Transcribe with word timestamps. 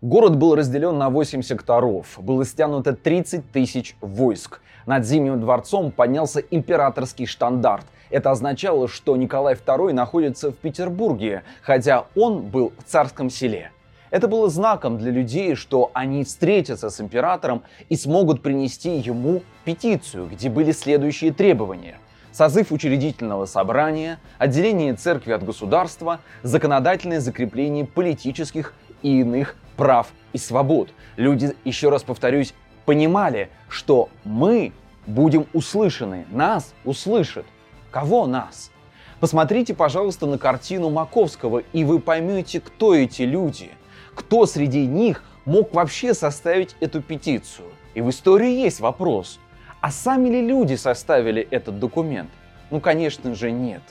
Город 0.00 0.36
был 0.36 0.54
разделен 0.54 0.96
на 0.96 1.10
8 1.10 1.42
секторов, 1.42 2.20
было 2.22 2.44
стянуто 2.44 2.92
30 2.92 3.50
тысяч 3.50 3.96
войск. 4.00 4.60
Над 4.86 5.04
Зимним 5.04 5.40
дворцом 5.40 5.90
поднялся 5.90 6.38
императорский 6.38 7.26
штандарт. 7.26 7.84
Это 8.08 8.30
означало, 8.30 8.86
что 8.86 9.16
Николай 9.16 9.54
II 9.54 9.92
находится 9.92 10.52
в 10.52 10.54
Петербурге, 10.54 11.42
хотя 11.62 12.06
он 12.14 12.42
был 12.42 12.72
в 12.78 12.84
царском 12.84 13.28
селе. 13.28 13.72
Это 14.10 14.28
было 14.28 14.48
знаком 14.48 14.98
для 14.98 15.10
людей, 15.10 15.56
что 15.56 15.90
они 15.94 16.22
встретятся 16.22 16.90
с 16.90 17.00
императором 17.00 17.64
и 17.88 17.96
смогут 17.96 18.40
принести 18.40 18.98
ему 18.98 19.42
петицию, 19.64 20.28
где 20.28 20.48
были 20.48 20.70
следующие 20.70 21.32
требования. 21.32 21.98
Созыв 22.30 22.70
учредительного 22.70 23.46
собрания, 23.46 24.20
отделение 24.38 24.94
церкви 24.94 25.32
от 25.32 25.44
государства, 25.44 26.20
законодательное 26.44 27.18
закрепление 27.18 27.84
политических 27.84 28.74
и 29.02 29.22
иных 29.22 29.56
прав 29.78 30.08
и 30.34 30.38
свобод. 30.38 30.90
Люди, 31.16 31.54
еще 31.64 31.88
раз 31.88 32.02
повторюсь, 32.02 32.52
понимали, 32.84 33.48
что 33.68 34.10
мы 34.24 34.72
будем 35.06 35.46
услышаны, 35.54 36.26
нас 36.30 36.74
услышат. 36.84 37.46
Кого 37.90 38.26
нас? 38.26 38.70
Посмотрите, 39.20 39.74
пожалуйста, 39.74 40.26
на 40.26 40.36
картину 40.36 40.90
Маковского, 40.90 41.62
и 41.72 41.84
вы 41.84 42.00
поймете, 42.00 42.60
кто 42.60 42.94
эти 42.94 43.22
люди, 43.22 43.70
кто 44.14 44.44
среди 44.44 44.86
них 44.86 45.22
мог 45.46 45.72
вообще 45.72 46.12
составить 46.12 46.76
эту 46.80 47.00
петицию. 47.00 47.68
И 47.94 48.00
в 48.00 48.10
истории 48.10 48.50
есть 48.50 48.80
вопрос, 48.80 49.40
а 49.80 49.90
сами 49.90 50.28
ли 50.28 50.46
люди 50.46 50.74
составили 50.74 51.46
этот 51.50 51.78
документ? 51.78 52.30
Ну, 52.70 52.80
конечно 52.80 53.34
же, 53.34 53.50
нет. 53.50 53.82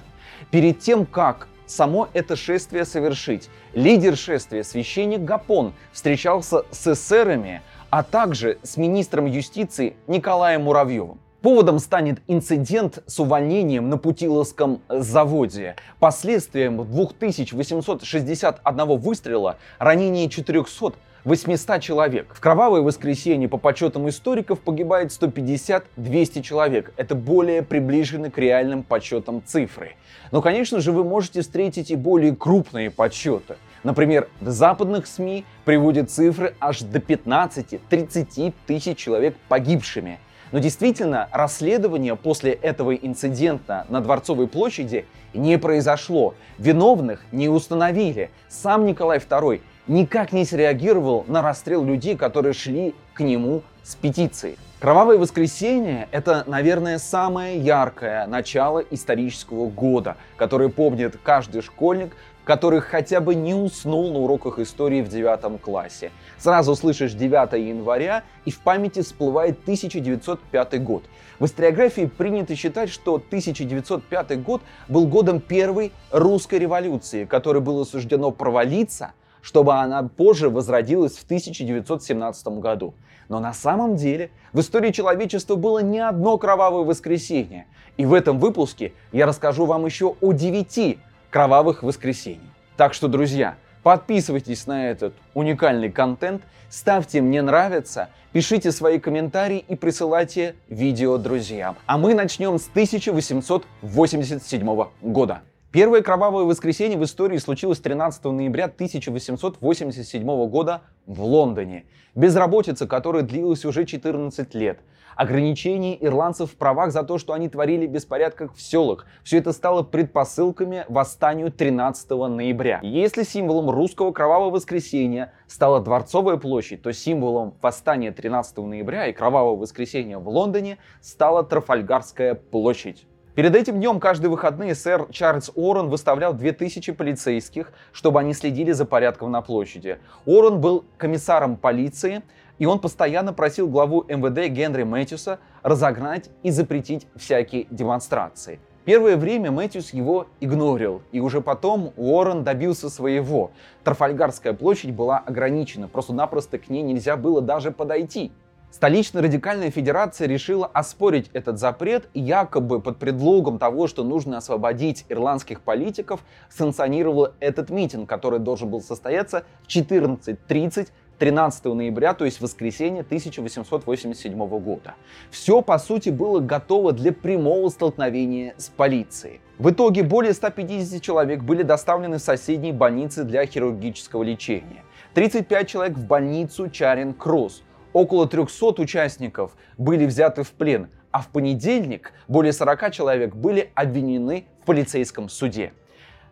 Перед 0.52 0.80
тем, 0.80 1.06
как 1.06 1.48
само 1.68 2.10
это 2.14 2.36
шествие 2.36 2.86
совершить. 2.86 3.50
Лидер 3.74 4.18
шествия, 4.18 4.64
священник 4.64 5.22
Гапон, 5.22 5.74
встречался 5.92 6.64
с 6.72 6.88
эсерами, 6.88 7.62
а 7.90 8.04
также 8.04 8.58
с 8.64 8.78
министром 8.78 9.26
юстиции 9.26 9.96
Николаем 10.08 10.64
Муравьевым. 10.64 11.20
Поводом 11.42 11.78
станет 11.78 12.20
инцидент 12.28 13.04
с 13.06 13.20
увольнением 13.20 13.90
на 13.90 13.98
Путиловском 13.98 14.82
заводе. 14.90 15.76
Последствием 16.00 16.84
2861 16.84 18.98
выстрела, 18.98 19.58
ранение 19.78 20.30
400 20.30 20.96
800 21.28 21.82
человек. 21.82 22.34
В 22.34 22.40
кровавое 22.40 22.82
воскресенье 22.82 23.50
по 23.50 23.58
подсчетам 23.58 24.08
историков 24.08 24.62
погибает 24.62 25.12
150-200 25.12 26.42
человек. 26.42 26.94
Это 26.96 27.16
более 27.16 27.64
приближены 27.64 28.32
к 28.32 28.38
реальным 28.38 28.82
подсчетам 28.82 29.44
цифры. 29.46 29.98
Но, 30.32 30.42
конечно 30.42 30.80
же, 30.80 30.94
вы 30.94 31.04
можете 31.04 31.42
встретить 31.42 31.92
и 31.92 31.98
более 31.98 32.34
крупные 32.34 32.90
подсчеты. 32.90 33.58
Например, 33.84 34.30
в 34.40 34.50
западных 34.52 35.06
СМИ 35.06 35.44
приводят 35.66 36.10
цифры 36.10 36.56
аж 36.62 36.80
до 36.80 37.00
15-30 37.00 38.54
тысяч 38.66 38.98
человек 38.98 39.36
погибшими. 39.50 40.20
Но 40.54 40.60
действительно, 40.60 41.28
расследование 41.34 42.16
после 42.16 42.54
этого 42.54 42.96
инцидента 42.96 43.86
на 43.90 44.00
Дворцовой 44.00 44.48
площади 44.48 45.06
не 45.34 45.58
произошло. 45.58 46.36
Виновных 46.58 47.26
не 47.34 47.50
установили. 47.50 48.30
Сам 48.48 48.86
Николай 48.86 49.18
II 49.18 49.60
никак 49.88 50.34
не 50.34 50.46
среагировал 50.46 51.26
на 51.28 51.42
расстрел 51.42 51.84
людей, 51.84 52.16
которые 52.16 52.54
шли 52.54 52.94
к 53.14 53.22
нему 53.22 53.64
с 53.84 53.96
петицией. 53.96 54.58
Кровавое 54.80 55.18
воскресенье– 55.18 56.08
это, 56.12 56.44
наверное, 56.46 57.00
самое 57.00 57.58
яркое 57.58 58.28
начало 58.28 58.80
исторического 58.80 59.68
года, 59.68 60.18
которое 60.36 60.70
помнит 60.70 61.18
каждый 61.24 61.64
школьник, 61.64 62.16
который 62.44 62.80
хотя 62.80 63.20
бы 63.20 63.34
не 63.34 63.56
уснул 63.56 64.14
на 64.14 64.20
уроках 64.20 64.60
истории 64.60 65.02
в 65.02 65.10
девятом 65.10 65.58
классе. 65.58 66.12
Сразу 66.38 66.76
слышишь 66.76 67.14
9 67.14 67.54
января, 67.54 68.24
и 68.46 68.52
в 68.52 68.60
памяти 68.60 69.02
всплывает 69.02 69.60
1905 69.64 70.84
год. 70.84 71.04
В 71.40 71.46
историографии 71.46 72.06
принято 72.06 72.56
считать, 72.56 72.90
что 72.90 73.16
1905 73.16 74.44
год 74.44 74.62
был 74.88 75.08
годом 75.08 75.40
первой 75.40 75.92
русской 76.12 76.60
революции, 76.60 77.26
которой 77.26 77.62
было 77.62 77.84
суждено 77.84 78.30
провалиться– 78.30 79.14
чтобы 79.42 79.76
она 79.76 80.04
позже 80.04 80.50
возродилась 80.50 81.18
в 81.18 81.24
1917 81.24 82.48
году. 82.60 82.94
Но 83.30 83.40
на 83.40 83.54
самом 83.54 83.96
деле 83.96 84.30
в 84.54 84.60
истории 84.60 84.92
человечества 84.92 85.56
было 85.56 85.80
не 85.80 86.00
одно 86.00 86.38
кровавое 86.38 86.84
воскресенье. 86.84 87.66
И 87.98 88.06
в 88.06 88.14
этом 88.14 88.40
выпуске 88.40 88.94
я 89.12 89.26
расскажу 89.26 89.66
вам 89.66 89.86
еще 89.86 90.16
о 90.22 90.34
девяти 90.34 91.00
кровавых 91.30 91.84
воскресеньях. 91.84 92.52
Так 92.78 92.94
что, 92.94 93.08
друзья, 93.08 93.56
подписывайтесь 93.84 94.68
на 94.68 94.90
этот 94.90 95.14
уникальный 95.34 95.92
контент, 95.92 96.44
ставьте 96.70 97.22
«Мне 97.22 97.42
нравится», 97.42 98.10
пишите 98.32 98.72
свои 98.72 99.00
комментарии 99.00 99.66
и 99.68 99.76
присылайте 99.76 100.56
видео 100.70 101.18
друзьям. 101.18 101.76
А 101.86 101.98
мы 101.98 102.14
начнем 102.14 102.60
с 102.60 102.70
1887 102.70 104.86
года. 105.02 105.42
Первое 105.70 106.02
кровавое 106.02 106.46
воскресенье 106.46 106.98
в 106.98 107.04
истории 107.04 107.38
случилось 107.40 107.80
13 107.82 108.24
ноября 108.24 108.66
1887 108.66 110.48
года 110.48 110.84
в 111.06 111.22
Лондоне. 111.22 111.84
Безработица, 112.16 112.88
которая 112.88 113.24
длилась 113.24 113.66
уже 113.66 113.84
14 113.86 114.56
лет. 114.56 114.80
Ограничение 115.18 116.02
ирландцев 116.06 116.52
в 116.52 116.56
правах 116.56 116.94
за 116.94 117.04
то, 117.04 117.18
что 117.18 117.34
они 117.34 117.50
творили 117.50 117.86
беспорядках 117.86 118.56
в 118.56 118.62
селах. 118.62 119.08
Все 119.26 119.40
это 119.40 119.52
стало 119.52 119.84
предпосылками 119.84 120.86
восстанию 120.88 121.52
13 121.52 122.12
ноября. 122.12 122.80
Если 122.82 123.24
символом 123.24 123.70
русского 123.70 124.14
кровавого 124.14 124.52
воскресенья 124.52 125.34
стала 125.48 125.82
Дворцовая 125.82 126.38
площадь, 126.38 126.82
то 126.82 126.94
символом 126.94 127.56
восстания 127.62 128.14
13 128.14 128.58
ноября 128.60 129.08
и 129.08 129.14
кровавого 129.14 129.58
воскресенья 129.58 130.18
в 130.18 130.30
Лондоне 130.30 130.78
стала 131.02 131.44
Трафальгарская 131.44 132.36
площадь. 132.36 133.06
Перед 133.38 133.56
этим 133.56 133.76
днем 133.76 134.00
каждые 134.00 134.32
выходные 134.32 134.74
сэр 134.74 135.10
Чарльз 135.12 135.52
Орен 135.56 135.90
выставлял 135.90 136.34
2000 136.34 136.92
полицейских, 136.94 137.72
чтобы 137.92 138.20
они 138.20 138.34
следили 138.34 138.72
за 138.72 138.84
порядком 138.84 139.30
на 139.30 139.44
площади. 139.44 140.00
Орен 140.26 140.60
был 140.60 140.86
комиссаром 140.98 141.56
полиции, 141.56 142.24
и 142.58 142.66
он 142.66 142.80
постоянно 142.80 143.34
просил 143.34 143.68
главу 143.68 144.04
МВД 144.08 144.52
Генри 144.52 144.82
Мэтьюса 144.82 145.38
разогнать 145.62 146.32
и 146.42 146.50
запретить 146.50 147.06
всякие 147.16 147.68
демонстрации. 147.70 148.60
Первое 148.86 149.18
время 149.18 149.52
Мэтьюс 149.52 149.94
его 149.94 150.26
игнорил, 150.40 151.04
и 151.12 151.20
уже 151.20 151.40
потом 151.40 151.94
Уоррен 151.96 152.44
добился 152.44 152.90
своего. 152.90 153.52
Трафальгарская 153.84 154.54
площадь 154.54 154.96
была 154.96 155.20
ограничена, 155.20 155.88
просто-напросто 155.88 156.58
к 156.58 156.70
ней 156.70 156.82
нельзя 156.82 157.16
было 157.16 157.40
даже 157.42 157.70
подойти. 157.70 158.32
Столичная 158.70 159.24
радикальная 159.24 159.72
федерация 159.72 160.28
решила 160.28 160.68
оспорить 160.68 161.30
этот 161.34 161.58
запрет 161.58 162.10
якобы 162.14 162.82
под 162.82 162.98
предлогом 162.98 163.60
того, 163.60 163.88
что 163.88 164.04
нужно 164.04 164.38
освободить 164.38 165.06
ирландских 165.10 165.62
политиков, 165.62 166.20
санкционировала 166.50 167.34
этот 167.40 167.70
митинг, 167.70 168.10
который 168.10 168.40
должен 168.40 168.70
был 168.70 168.82
состояться 168.82 169.46
в 169.64 169.68
14.30 169.68 170.90
13 171.18 171.66
ноября, 171.66 172.14
то 172.14 172.26
есть 172.26 172.42
воскресенье 172.42 173.02
1887 173.02 174.48
года. 174.60 174.96
Все, 175.32 175.62
по 175.62 175.80
сути, 175.80 176.10
было 176.10 176.40
готово 176.40 176.94
для 176.94 177.12
прямого 177.12 177.70
столкновения 177.70 178.54
с 178.58 178.70
полицией. 178.70 179.42
В 179.58 179.72
итоге 179.72 180.04
более 180.04 180.34
150 180.34 181.02
человек 181.02 181.42
были 181.42 181.64
доставлены 181.64 182.18
в 182.20 182.22
соседние 182.22 182.74
больницы 182.74 183.24
для 183.24 183.46
хирургического 183.46 184.22
лечения. 184.22 184.84
35 185.16 185.68
человек 185.68 185.98
в 185.98 186.06
больницу 186.06 186.68
Чаринг-Кросс. 186.68 187.64
Около 187.98 188.28
300 188.28 188.80
участников 188.80 189.58
были 189.76 190.06
взяты 190.06 190.44
в 190.44 190.52
плен, 190.52 190.92
а 191.10 191.20
в 191.20 191.30
понедельник 191.30 192.14
более 192.28 192.54
40 192.54 192.92
человек 192.92 193.34
были 193.36 193.72
обвинены 193.74 194.46
в 194.62 194.66
полицейском 194.68 195.30
суде. 195.30 195.74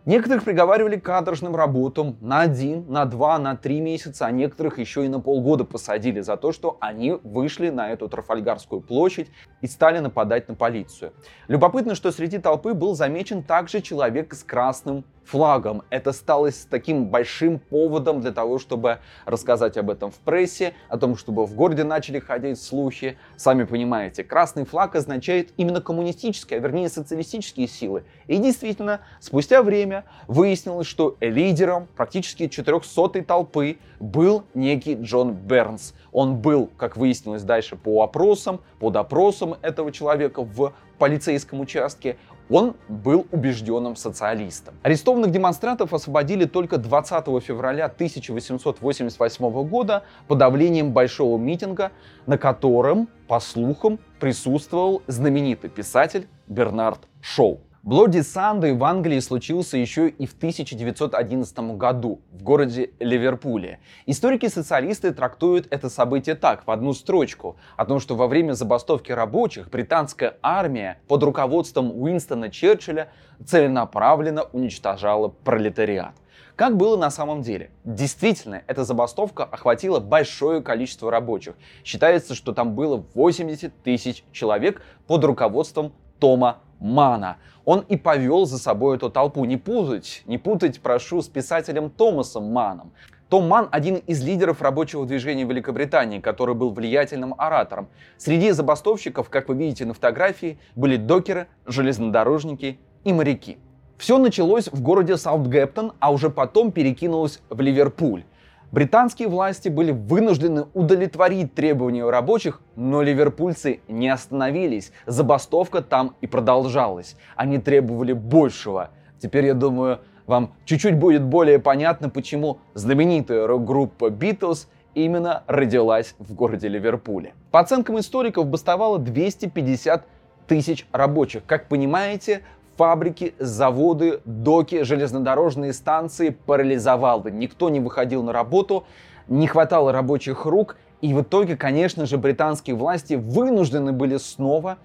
Некоторых 0.05 0.43
приговаривали 0.43 0.97
к 0.97 1.03
каторжным 1.03 1.55
работам 1.55 2.17
на 2.21 2.41
один, 2.41 2.85
на 2.87 3.05
два, 3.05 3.39
на 3.39 3.55
три 3.55 3.81
месяца, 3.81 4.27
а 4.27 4.31
некоторых 4.31 4.77
еще 4.77 5.05
и 5.05 5.07
на 5.07 5.19
полгода 5.19 5.65
посадили 5.65 6.21
за 6.21 6.37
то, 6.37 6.51
что 6.51 6.77
они 6.81 7.17
вышли 7.23 7.69
на 7.69 7.89
эту 7.89 8.09
Трафальгарскую 8.09 8.81
площадь 8.81 9.31
и 9.61 9.67
стали 9.67 9.97
нападать 9.97 10.47
на 10.47 10.53
полицию. 10.53 11.13
Любопытно, 11.47 11.95
что 11.95 12.11
среди 12.11 12.37
толпы 12.37 12.75
был 12.75 12.93
замечен 12.93 13.41
также 13.41 13.81
человек 13.81 14.35
с 14.35 14.43
красным 14.43 15.03
флагом. 15.25 15.83
Это 15.89 16.11
стало 16.11 16.49
таким 16.69 17.07
большим 17.07 17.59
поводом 17.59 18.21
для 18.21 18.31
того, 18.31 18.59
чтобы 18.59 18.99
рассказать 19.25 19.77
об 19.77 19.89
этом 19.89 20.11
в 20.11 20.19
прессе, 20.19 20.73
о 20.89 20.97
том, 20.97 21.17
чтобы 21.17 21.45
в 21.45 21.55
городе 21.55 21.83
начали 21.83 22.19
ходить 22.19 22.61
слухи. 22.61 23.17
Сами 23.35 23.63
понимаете, 23.63 24.23
красный 24.23 24.65
флаг 24.65 24.95
означает 24.95 25.51
именно 25.57 25.81
коммунистические, 25.81 26.59
а 26.59 26.61
вернее 26.61 26.89
социалистические 26.89 27.67
силы. 27.67 28.03
И 28.27 28.37
действительно, 28.37 29.01
спустя 29.19 29.63
время 29.63 30.05
выяснилось, 30.27 30.87
что 30.87 31.17
лидером 31.19 31.87
практически 31.95 32.43
400-й 32.43 33.21
толпы 33.21 33.77
был 33.99 34.43
некий 34.53 34.95
Джон 34.95 35.33
Бернс. 35.33 35.93
Он 36.11 36.37
был, 36.37 36.69
как 36.77 36.97
выяснилось 36.97 37.43
дальше 37.43 37.75
по 37.75 38.03
опросам, 38.03 38.61
по 38.79 38.89
допросам 38.89 39.55
этого 39.61 39.91
человека 39.91 40.43
в 40.43 40.73
полицейском 40.97 41.59
участке, 41.59 42.17
Он 42.49 42.75
был 42.87 43.25
убежденным 43.31 43.95
социалистом. 43.95 44.75
Арестованных 44.83 45.31
демонстрантов 45.31 45.93
освободили 45.93 46.45
только 46.45 46.77
20 46.77 47.25
февраля 47.43 47.85
1888 47.85 49.67
года 49.67 50.03
подавлением 50.27 50.91
большого 50.91 51.37
митинга, 51.37 51.91
на 52.27 52.37
котором, 52.37 53.09
по 53.27 53.39
слухам, 53.39 53.99
присутствовал 54.19 55.01
знаменитый 55.07 55.69
писатель 55.69 56.27
Бернард 56.47 56.99
Шоу. 57.21 57.61
Блоди 57.85 58.21
Сандой 58.21 58.73
в 58.73 58.83
Англии 58.83 59.19
случился 59.19 59.77
еще 59.77 60.09
и 60.09 60.25
в 60.25 60.33
1911 60.33 61.77
году 61.77 62.19
в 62.31 62.41
городе 62.41 62.89
Ливерпуле. 62.97 63.77
Историки-социалисты 64.07 65.13
трактуют 65.13 65.67
это 65.69 65.91
событие 65.91 66.33
так, 66.33 66.65
в 66.65 66.71
одну 66.71 66.93
строчку, 66.93 67.57
о 67.77 67.85
том, 67.85 67.99
что 67.99 68.15
во 68.15 68.25
время 68.25 68.53
забастовки 68.53 69.11
рабочих 69.11 69.69
британская 69.69 70.35
армия 70.41 70.97
под 71.07 71.21
руководством 71.21 71.91
Уинстона 71.95 72.49
Черчилля 72.49 73.09
целенаправленно 73.45 74.45
уничтожала 74.51 75.27
пролетариат. 75.27 76.15
Как 76.55 76.77
было 76.77 76.97
на 76.97 77.11
самом 77.11 77.43
деле? 77.43 77.69
Действительно, 77.83 78.63
эта 78.65 78.83
забастовка 78.83 79.43
охватила 79.43 79.99
большое 79.99 80.63
количество 80.63 81.11
рабочих. 81.11 81.53
Считается, 81.83 82.33
что 82.33 82.51
там 82.51 82.73
было 82.73 83.05
80 83.13 83.71
тысяч 83.83 84.23
человек 84.31 84.81
под 85.05 85.23
руководством 85.23 85.93
Тома 86.19 86.61
Мана. 86.85 87.37
Он 87.65 87.79
и 87.79 87.97
повел 87.97 88.45
за 88.45 88.59
собой 88.59 88.97
эту 88.97 89.09
толпу. 89.09 89.43
Не 89.45 89.57
путать, 89.57 90.21
не 90.27 90.37
путать, 90.37 90.79
прошу, 90.81 91.21
с 91.21 91.27
писателем 91.27 91.89
Томасом 91.89 92.45
Маном. 92.51 92.91
Том 93.27 93.47
Ман– 93.47 93.69
один 93.71 93.95
из 93.95 94.23
лидеров 94.23 94.61
рабочего 94.61 95.03
движения 95.03 95.45
Великобритании, 95.45 96.19
который 96.19 96.53
был 96.53 96.71
влиятельным 96.71 97.33
оратором. 97.39 97.87
Среди 98.17 98.51
забастовщиков, 98.51 99.29
как 99.29 99.49
вы 99.49 99.55
видите 99.55 99.85
на 99.85 99.95
фотографии, 99.95 100.59
были 100.75 100.95
докеры, 100.97 101.47
железнодорожники 101.65 102.79
и 103.03 103.13
моряки. 103.13 103.57
Все 103.97 104.19
началось 104.19 104.67
в 104.67 104.79
городе 104.81 105.17
Саутгемптон, 105.17 105.93
а 105.99 106.11
уже 106.11 106.29
потом 106.29 106.71
перекинулось 106.71 107.41
в 107.49 107.59
Ливерпуль. 107.61 108.25
Британские 108.71 109.27
власти 109.27 109.69
были 109.69 109.91
вынуждены 109.91 110.65
удовлетворить 110.73 111.53
требования 111.53 112.09
рабочих, 112.09 112.61
но 112.75 113.01
ливерпульцы 113.01 113.79
не 113.87 114.09
остановились. 114.09 114.91
Забастовка 115.05 115.81
там 115.81 116.15
и 116.21 116.27
продолжалась. 116.27 117.15
Они 117.35 117.57
требовали 117.57 118.13
большего. 118.13 118.89
Теперь, 119.19 119.45
я 119.45 119.53
думаю, 119.53 119.99
вам 120.25 120.53
чуть-чуть 120.65 120.97
будет 120.97 121.23
более 121.23 121.59
понятно, 121.59 122.09
почему 122.09 122.59
знаменитая 122.73 123.47
рок-группа 123.47 124.09
Beatles 124.09 124.67
именно 124.95 125.43
родилась 125.47 126.15
в 126.19 126.33
городе 126.33 126.67
Ливерпуле. 126.67 127.33
По 127.51 127.59
оценкам 127.59 127.99
историков, 127.99 128.47
бастовало 128.47 128.97
250 128.97 130.05
тысяч 130.47 130.87
рабочих. 130.91 131.45
Как 131.45 131.67
понимаете, 131.67 132.41
фабрики, 132.77 133.33
заводы, 133.39 134.21
доки, 134.25 134.83
железнодорожные 134.83 135.73
станции 135.73 136.29
парализовало. 136.29 137.27
Никто 137.29 137.69
не 137.69 137.79
выходил 137.79 138.23
на 138.23 138.33
работу, 138.33 138.85
не 139.27 139.47
хватало 139.47 139.91
рабочих 139.91 140.45
рук, 140.45 140.77
и 141.01 141.13
в 141.13 141.21
итоге, 141.21 141.55
конечно 141.55 142.05
же, 142.05 142.17
британские 142.17 142.75
власти 142.75 143.13
вынуждены 143.13 143.91
были 143.91 144.17
снова 144.17 144.77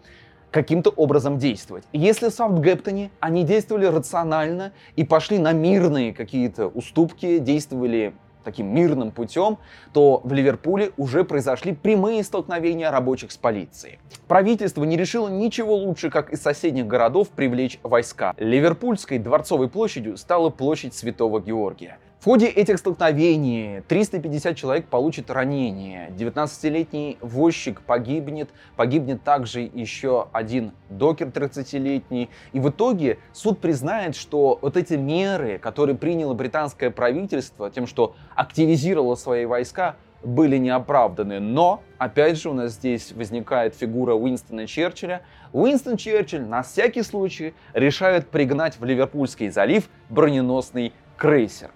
каким-то 0.51 0.91
образом 0.91 1.39
действовать. 1.39 1.85
Если 1.93 2.29
в 2.29 2.33
Саутгемптоне 2.33 3.11
они 3.21 3.45
действовали 3.45 3.87
рационально 3.87 4.73
и 4.97 5.05
пошли 5.05 5.39
на 5.39 5.53
мирные 5.53 6.13
какие-то 6.13 6.67
уступки, 6.67 7.39
действовали 7.39 8.15
таким 8.45 8.75
мирным 8.75 9.11
путем, 9.11 9.59
то 9.93 10.21
в 10.25 10.33
Ливерпуле 10.33 10.93
уже 10.97 11.25
произошли 11.25 11.73
прямые 11.75 12.23
столкновения 12.25 12.91
рабочих 12.91 13.33
с 13.33 13.37
полицией. 13.37 13.99
Правительство 14.29 14.85
не 14.85 14.97
решило 14.97 15.29
ничего 15.29 15.75
лучше, 15.75 16.11
как 16.11 16.33
из 16.33 16.41
соседних 16.41 16.87
городов 16.87 17.29
привлечь 17.29 17.79
войска. 17.83 18.35
Ливерпульской 18.39 19.19
дворцовой 19.19 19.69
площадью 19.69 20.17
стала 20.17 20.51
площадь 20.51 20.95
Святого 20.95 21.41
Георгия. 21.41 21.99
В 22.21 22.25
ходе 22.25 22.49
этих 22.49 22.77
столкновений 22.77 23.81
350 23.89 24.55
человек 24.55 24.89
получат 24.89 25.31
ранения. 25.31 26.11
19-летний 26.11 27.17
возчик 27.23 27.81
погибнет. 27.81 28.51
Погибнет 28.77 29.25
также 29.25 29.63
еще 29.63 30.29
один 30.31 30.73
докер 30.91 31.29
30-летний. 31.29 32.29
И 32.53 32.61
в 32.61 32.69
итоге 32.69 33.17
суд 33.33 33.59
признает, 33.59 34.17
что 34.17 34.59
вот 34.61 34.77
эти 34.77 34.95
меры, 34.95 35.59
которые 35.59 35.97
приняло 35.97 36.35
британское 36.35 36.91
правительство, 36.91 37.71
тем, 37.71 37.87
что 37.87 38.15
активизировало 38.35 39.15
свои 39.15 39.47
войска, 39.47 39.97
были 40.23 40.59
неоправданы. 40.59 41.41
Но, 41.41 41.83
опять 41.97 42.39
же, 42.39 42.51
у 42.51 42.53
нас 42.53 42.73
здесь 42.73 43.13
возникает 43.13 43.75
фигура 43.75 44.13
Уинстона 44.13 44.67
Черчилля. 44.67 45.23
Уинстон 45.55 45.97
Черчилль 45.97 46.45
на 46.45 46.63
всякий 46.65 47.03
случай 47.03 47.55
решает 47.73 48.29
пригнать 48.29 48.79
в 48.79 48.85
Ливерпульский 48.85 49.49
залив 49.49 49.89
броненосный 50.11 50.93
крейсер. 51.17 51.71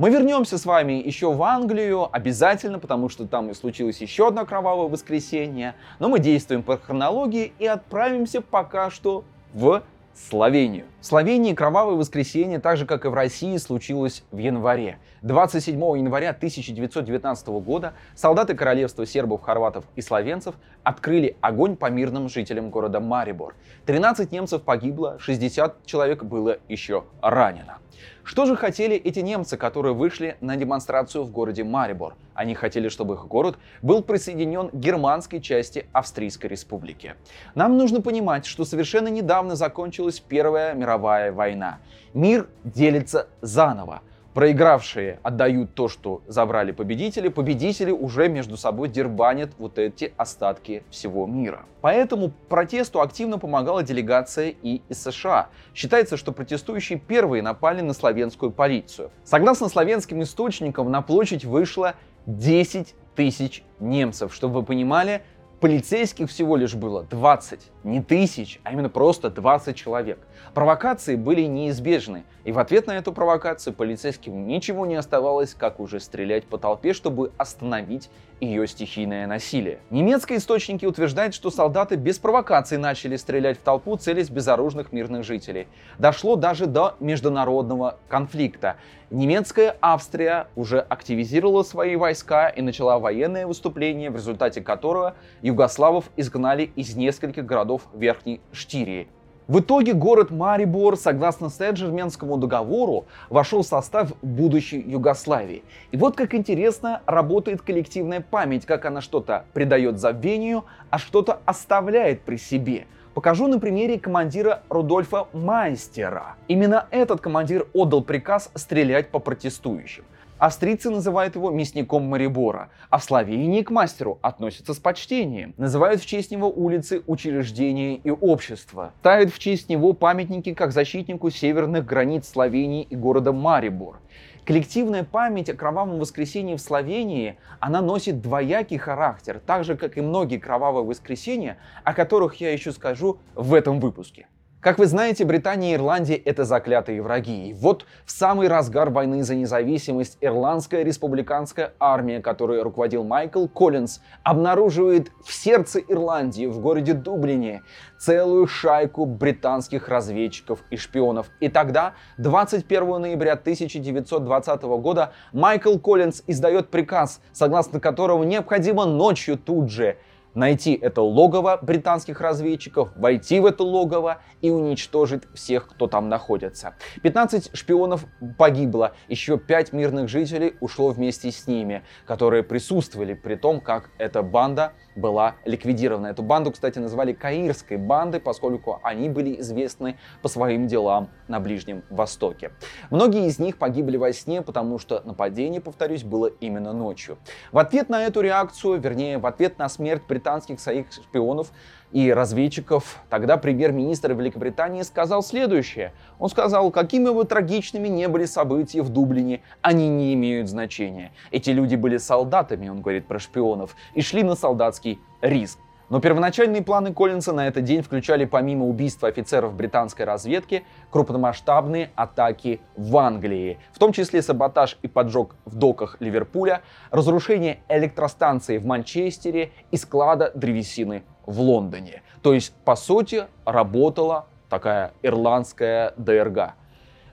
Мы 0.00 0.08
вернемся 0.08 0.56
с 0.56 0.64
вами 0.64 0.94
еще 0.94 1.30
в 1.30 1.42
Англию 1.42 2.08
обязательно, 2.10 2.78
потому 2.78 3.10
что 3.10 3.26
там 3.26 3.50
и 3.50 3.54
случилось 3.54 4.00
еще 4.00 4.28
одно 4.28 4.46
кровавое 4.46 4.88
воскресенье. 4.88 5.74
Но 5.98 6.08
мы 6.08 6.20
действуем 6.20 6.62
по 6.62 6.78
хронологии 6.78 7.52
и 7.58 7.66
отправимся 7.66 8.40
пока 8.40 8.88
что 8.88 9.24
в 9.52 9.82
Словению. 10.14 10.86
В 11.00 11.06
Словении 11.06 11.54
кровавое 11.54 11.94
воскресенье, 11.94 12.58
так 12.58 12.76
же 12.76 12.84
как 12.84 13.06
и 13.06 13.08
в 13.08 13.14
России, 13.14 13.56
случилось 13.56 14.22
в 14.30 14.36
январе. 14.36 14.98
27 15.22 15.74
января 15.96 16.28
1919 16.30 17.48
года 17.64 17.94
солдаты 18.14 18.54
королевства 18.54 19.06
сербов, 19.06 19.40
хорватов 19.40 19.86
и 19.96 20.02
словенцев 20.02 20.56
открыли 20.82 21.38
огонь 21.40 21.76
по 21.76 21.88
мирным 21.88 22.28
жителям 22.28 22.68
города 22.68 23.00
Марибор. 23.00 23.54
13 23.86 24.30
немцев 24.30 24.60
погибло, 24.60 25.16
60 25.18 25.86
человек 25.86 26.22
было 26.22 26.58
еще 26.68 27.04
ранено. 27.22 27.78
Что 28.22 28.46
же 28.46 28.54
хотели 28.54 28.96
эти 28.96 29.20
немцы, 29.20 29.56
которые 29.56 29.94
вышли 29.94 30.36
на 30.40 30.56
демонстрацию 30.56 31.24
в 31.24 31.30
городе 31.30 31.64
Марибор? 31.64 32.14
Они 32.34 32.54
хотели, 32.54 32.88
чтобы 32.88 33.14
их 33.14 33.26
город 33.26 33.58
был 33.82 34.02
присоединен 34.02 34.68
к 34.68 34.74
германской 34.74 35.40
части 35.40 35.86
Австрийской 35.92 36.48
республики. 36.48 37.16
Нам 37.54 37.76
нужно 37.76 38.00
понимать, 38.00 38.46
что 38.46 38.64
совершенно 38.64 39.08
недавно 39.08 39.56
закончилась 39.56 40.20
Первая 40.20 40.74
мировая 40.74 40.89
война. 40.98 41.78
Мир 42.14 42.48
делится 42.64 43.28
заново. 43.40 44.02
Проигравшие 44.34 45.18
отдают 45.24 45.74
то, 45.74 45.88
что 45.88 46.22
забрали 46.28 46.70
победители, 46.70 47.26
победители 47.26 47.90
уже 47.90 48.28
между 48.28 48.56
собой 48.56 48.88
дербанят 48.88 49.50
вот 49.58 49.76
эти 49.76 50.14
остатки 50.16 50.84
всего 50.88 51.26
мира. 51.26 51.64
Поэтому 51.80 52.30
протесту 52.48 53.00
активно 53.00 53.40
помогала 53.40 53.82
делегация 53.82 54.54
и 54.62 54.82
из 54.88 55.02
США. 55.02 55.48
Считается, 55.74 56.16
что 56.16 56.30
протестующие 56.30 57.00
первые 57.00 57.42
напали 57.42 57.80
на 57.80 57.92
славянскую 57.92 58.52
полицию. 58.52 59.10
Согласно 59.24 59.68
славянским 59.68 60.22
источникам, 60.22 60.92
на 60.92 61.02
площадь 61.02 61.44
вышло 61.44 61.94
10 62.26 62.94
тысяч 63.16 63.64
немцев. 63.80 64.32
Чтобы 64.32 64.60
вы 64.60 64.62
понимали, 64.62 65.22
Полицейских 65.60 66.30
всего 66.30 66.56
лишь 66.56 66.74
было 66.74 67.02
20, 67.02 67.60
не 67.84 68.02
тысяч, 68.02 68.60
а 68.64 68.72
именно 68.72 68.88
просто 68.88 69.30
20 69.30 69.76
человек. 69.76 70.18
Провокации 70.54 71.16
были 71.16 71.42
неизбежны, 71.42 72.24
и 72.44 72.52
в 72.52 72.58
ответ 72.58 72.86
на 72.86 72.96
эту 72.96 73.12
провокацию 73.12 73.74
полицейским 73.74 74.46
ничего 74.46 74.86
не 74.86 74.96
оставалось, 74.96 75.54
как 75.54 75.80
уже 75.80 76.00
стрелять 76.00 76.44
по 76.44 76.58
толпе, 76.58 76.92
чтобы 76.92 77.32
остановить 77.36 78.10
ее 78.40 78.66
стихийное 78.66 79.26
насилие. 79.26 79.80
Немецкие 79.90 80.38
источники 80.38 80.86
утверждают, 80.86 81.34
что 81.34 81.50
солдаты 81.50 81.96
без 81.96 82.18
провокаций 82.18 82.78
начали 82.78 83.16
стрелять 83.16 83.58
в 83.58 83.62
толпу, 83.62 83.96
целясь 83.96 84.30
безоружных 84.30 84.92
мирных 84.92 85.24
жителей. 85.24 85.68
Дошло 85.98 86.36
даже 86.36 86.66
до 86.66 86.96
международного 87.00 87.98
конфликта. 88.08 88.76
Немецкая 89.10 89.76
Австрия 89.80 90.46
уже 90.54 90.80
активизировала 90.80 91.64
свои 91.64 91.96
войска 91.96 92.48
и 92.48 92.62
начала 92.62 92.98
военное 92.98 93.46
выступление, 93.46 94.10
в 94.10 94.14
результате 94.14 94.60
которого 94.62 95.16
югославов 95.42 96.10
изгнали 96.16 96.70
из 96.76 96.94
нескольких 96.94 97.44
городов 97.44 97.69
Верхней 97.94 98.40
Штирии. 98.52 99.08
В 99.50 99.58
итоге 99.58 99.94
город 99.94 100.30
Марибор, 100.30 100.96
согласно 100.96 101.50
Сен-Жерменскому 101.50 102.36
договору, 102.36 103.06
вошел 103.30 103.62
в 103.62 103.66
состав 103.66 104.12
будущей 104.22 104.80
Югославии. 104.80 105.64
И 105.90 105.96
вот 105.96 106.16
как 106.16 106.36
интересно 106.36 107.02
работает 107.04 107.60
коллективная 107.60 108.20
память, 108.20 108.64
как 108.64 108.84
она 108.84 109.00
что-то 109.00 109.46
придает 109.52 109.98
забвению, 109.98 110.66
а 110.90 110.98
что-то 110.98 111.40
оставляет 111.46 112.22
при 112.22 112.36
себе. 112.36 112.86
Покажу 113.12 113.48
на 113.48 113.58
примере 113.58 113.98
командира 113.98 114.62
Рудольфа 114.68 115.26
Майстера. 115.32 116.36
Именно 116.46 116.86
этот 116.92 117.20
командир 117.20 117.66
отдал 117.74 118.02
приказ 118.02 118.52
стрелять 118.54 119.10
по 119.10 119.18
протестующим. 119.18 120.04
Австрийцы 120.40 120.88
называют 120.88 121.34
его 121.34 121.50
мясником 121.50 122.04
Марибора, 122.04 122.70
а 122.88 122.96
в 122.96 123.04
Словении 123.04 123.60
к 123.60 123.70
мастеру 123.70 124.18
относятся 124.22 124.72
с 124.72 124.78
почтением. 124.78 125.52
Называют 125.58 126.00
в 126.00 126.06
честь 126.06 126.30
него 126.30 126.48
улицы, 126.48 127.02
учреждения 127.06 127.96
и 127.96 128.10
общества. 128.10 128.94
Ставят 129.00 129.34
в 129.34 129.38
честь 129.38 129.68
него 129.68 129.92
памятники 129.92 130.54
как 130.54 130.72
защитнику 130.72 131.28
северных 131.28 131.84
границ 131.84 132.26
Словении 132.26 132.84
и 132.84 132.96
города 132.96 133.34
Марибор. 133.34 133.98
Коллективная 134.46 135.04
память 135.04 135.50
о 135.50 135.54
кровавом 135.54 135.98
воскресенье 135.98 136.56
в 136.56 136.60
Словении, 136.62 137.36
она 137.58 137.82
носит 137.82 138.22
двоякий 138.22 138.78
характер, 138.78 139.42
так 139.44 139.64
же, 139.64 139.76
как 139.76 139.98
и 139.98 140.00
многие 140.00 140.38
кровавые 140.38 140.86
воскресенья, 140.86 141.58
о 141.84 141.92
которых 141.92 142.36
я 142.36 142.50
еще 142.50 142.72
скажу 142.72 143.18
в 143.34 143.52
этом 143.52 143.78
выпуске. 143.78 144.26
Как 144.60 144.78
вы 144.78 144.84
знаете, 144.84 145.24
Британия 145.24 145.72
и 145.72 145.76
Ирландия— 145.76 146.16
это 146.26 146.44
заклятые 146.44 147.00
враги. 147.00 147.48
И 147.48 147.54
вот 147.54 147.86
в 148.04 148.10
самый 148.10 148.46
разгар 148.46 148.90
войны 148.90 149.22
за 149.22 149.34
независимость 149.34 150.18
Ирландская 150.20 150.82
республиканская 150.82 151.72
армия, 151.80 152.20
которой 152.20 152.60
руководил 152.60 153.02
Майкл 153.02 153.46
Коллинз, 153.46 154.00
обнаруживает 154.22 155.12
в 155.24 155.32
сердце 155.32 155.78
Ирландии, 155.78 156.44
в 156.44 156.60
городе 156.60 156.92
Дублине, 156.92 157.62
целую 157.98 158.46
шайку 158.46 159.06
британских 159.06 159.88
разведчиков 159.88 160.58
и 160.68 160.76
шпионов. 160.76 161.30
И 161.40 161.48
тогда, 161.48 161.94
21 162.18 163.00
ноября 163.00 163.32
1920 163.32 164.62
года, 164.62 165.14
Майкл 165.32 165.78
Коллинз 165.78 166.22
издает 166.26 166.68
приказ, 166.68 167.22
согласно 167.32 167.80
которого 167.80 168.24
необходимо 168.24 168.84
ночью 168.84 169.38
тут 169.38 169.70
же 169.70 169.96
найти 170.34 170.74
это 170.74 171.02
логово 171.02 171.58
британских 171.60 172.20
разведчиков, 172.20 172.90
войти 172.96 173.40
в 173.40 173.46
это 173.46 173.64
логово 173.64 174.22
и 174.40 174.50
уничтожить 174.50 175.22
всех, 175.34 175.68
кто 175.68 175.86
там 175.86 176.08
находится. 176.08 176.74
15 177.02 177.56
шпионов 177.56 178.04
погибло, 178.38 178.92
еще 179.08 179.38
5 179.38 179.72
мирных 179.72 180.08
жителей 180.08 180.54
ушло 180.60 180.90
вместе 180.90 181.30
с 181.30 181.46
ними, 181.46 181.82
которые 182.06 182.42
присутствовали 182.42 183.14
при 183.14 183.34
том, 183.34 183.60
как 183.60 183.90
эта 183.98 184.22
банда 184.22 184.72
была 184.96 185.36
ликвидирована. 185.44 186.08
Эту 186.08 186.22
банду, 186.22 186.50
кстати, 186.50 186.78
называли 186.78 187.12
Каирской 187.12 187.76
бандой, 187.76 188.20
поскольку 188.20 188.80
они 188.82 189.08
были 189.08 189.40
известны 189.40 189.98
по 190.22 190.28
своим 190.28 190.66
делам 190.66 191.10
на 191.28 191.40
Ближнем 191.40 191.84
Востоке. 191.90 192.52
Многие 192.90 193.26
из 193.26 193.38
них 193.38 193.56
погибли 193.56 193.96
во 193.96 194.12
сне, 194.12 194.42
потому 194.42 194.78
что 194.78 195.02
нападение, 195.04 195.60
повторюсь, 195.60 196.04
было 196.04 196.26
именно 196.26 196.72
ночью. 196.72 197.18
В 197.52 197.58
ответ 197.58 197.88
на 197.88 198.04
эту 198.04 198.20
реакцию, 198.20 198.80
вернее, 198.80 199.18
в 199.18 199.26
ответ 199.26 199.58
на 199.58 199.68
смерть 199.68 200.06
британских 200.20 200.60
своих 200.60 200.92
шпионов, 200.92 201.50
и 201.92 202.12
разведчиков, 202.12 203.00
тогда 203.08 203.36
премьер-министр 203.36 204.12
Великобритании 204.12 204.82
сказал 204.82 205.24
следующее. 205.24 205.92
Он 206.20 206.28
сказал, 206.28 206.70
какими 206.70 207.10
бы 207.10 207.24
трагичными 207.24 207.88
не 207.88 208.06
были 208.06 208.26
события 208.26 208.82
в 208.82 208.90
Дублине, 208.90 209.40
они 209.60 209.88
не 209.88 210.14
имеют 210.14 210.48
значения. 210.48 211.10
Эти 211.32 211.50
люди 211.50 211.74
были 211.74 211.96
солдатами, 211.96 212.68
он 212.68 212.80
говорит 212.80 213.06
про 213.06 213.18
шпионов, 213.18 213.74
и 213.94 214.02
шли 214.02 214.22
на 214.22 214.36
солдатский 214.36 215.00
риск. 215.20 215.58
Но 215.90 216.00
первоначальные 216.00 216.62
планы 216.62 216.94
Коллинса 216.94 217.32
на 217.32 217.48
этот 217.48 217.64
день 217.64 217.82
включали 217.82 218.24
помимо 218.24 218.66
убийства 218.66 219.08
офицеров 219.08 219.54
британской 219.54 220.04
разведки 220.04 220.64
крупномасштабные 220.90 221.90
атаки 221.96 222.60
в 222.76 222.96
Англии, 222.96 223.58
в 223.72 223.80
том 223.80 223.92
числе 223.92 224.22
саботаж 224.22 224.78
и 224.82 224.88
поджог 224.88 225.34
в 225.44 225.56
доках 225.56 225.96
Ливерпуля, 225.98 226.62
разрушение 226.92 227.58
электростанции 227.68 228.58
в 228.58 228.66
Манчестере 228.66 229.50
и 229.72 229.76
склада 229.76 230.30
древесины 230.32 231.02
в 231.26 231.40
Лондоне. 231.40 232.02
То 232.22 232.34
есть, 232.34 232.54
по 232.64 232.76
сути, 232.76 233.24
работала 233.44 234.26
такая 234.48 234.92
ирландская 235.02 235.92
ДРГ. 235.96 236.54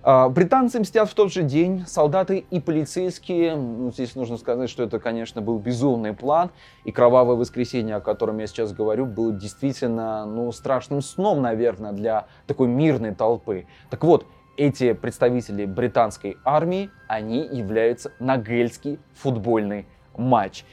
А, 0.04 0.30
британцы 0.30 0.80
мстят 0.80 1.10
в 1.10 1.14
тот 1.14 1.32
же 1.32 1.44
день, 1.44 1.86
солдаты 1.88 2.46
и 2.50 2.60
полицейские. 2.60 3.56
Ну, 3.56 3.92
здесь 3.92 4.16
нужно 4.16 4.38
сказать, 4.38 4.70
что 4.70 4.84
это, 4.84 5.00
конечно, 5.00 5.42
был 5.42 5.60
безумный 5.60 6.14
план. 6.14 6.52
И 6.86 6.92
кровавое 6.92 7.36
воскресенье, 7.36 7.96
о 7.96 8.00
котором 8.02 8.38
я 8.40 8.48
сейчас 8.48 8.74
говорю, 8.74 9.06
было 9.06 9.34
действительно 9.34 10.26
ну, 10.26 10.52
страшным 10.52 11.02
сном, 11.02 11.42
наверное, 11.42 11.92
для 11.92 12.28
такой 12.46 12.68
мирной 12.68 13.14
толпы. 13.14 13.66
Так 13.90 14.04
вот, 14.04 14.26
эти 14.58 14.94
представители 14.94 15.66
британской 15.66 16.38
армии, 16.44 16.90
они 17.08 17.46
являются 17.46 18.12
на 18.20 18.38
гельский 18.38 19.00
футбольный 19.14 19.86
матч. 20.16 20.66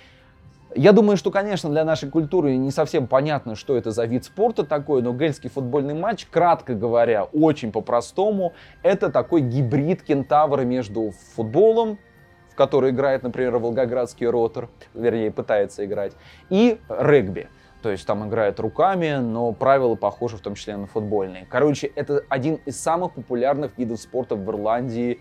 Я 0.76 0.92
думаю, 0.92 1.16
что, 1.16 1.30
конечно, 1.30 1.70
для 1.70 1.84
нашей 1.84 2.10
культуры 2.10 2.56
не 2.56 2.72
совсем 2.72 3.06
понятно, 3.06 3.54
что 3.54 3.76
это 3.76 3.92
за 3.92 4.06
вид 4.06 4.24
спорта 4.24 4.64
такой, 4.64 5.02
но 5.02 5.12
гельский 5.12 5.48
футбольный 5.48 5.94
матч, 5.94 6.26
кратко 6.26 6.74
говоря, 6.74 7.24
очень 7.24 7.70
по-простому, 7.70 8.54
это 8.82 9.10
такой 9.10 9.40
гибрид 9.42 10.02
кентавра 10.02 10.62
между 10.62 11.12
футболом, 11.36 11.98
в 12.50 12.56
который 12.56 12.90
играет, 12.90 13.22
например, 13.22 13.58
Волгоградский 13.58 14.26
ротор, 14.26 14.68
вернее, 14.94 15.30
пытается 15.30 15.84
играть, 15.84 16.14
и 16.50 16.80
регби. 16.88 17.48
То 17.80 17.90
есть 17.90 18.04
там 18.06 18.26
играют 18.26 18.58
руками, 18.58 19.18
но 19.20 19.52
правила 19.52 19.94
похожи 19.94 20.38
в 20.38 20.40
том 20.40 20.54
числе 20.54 20.76
на 20.76 20.86
футбольные. 20.86 21.46
Короче, 21.48 21.86
это 21.86 22.24
один 22.28 22.56
из 22.66 22.80
самых 22.80 23.12
популярных 23.12 23.78
видов 23.78 24.00
спорта 24.00 24.34
в 24.34 24.50
Ирландии, 24.50 25.20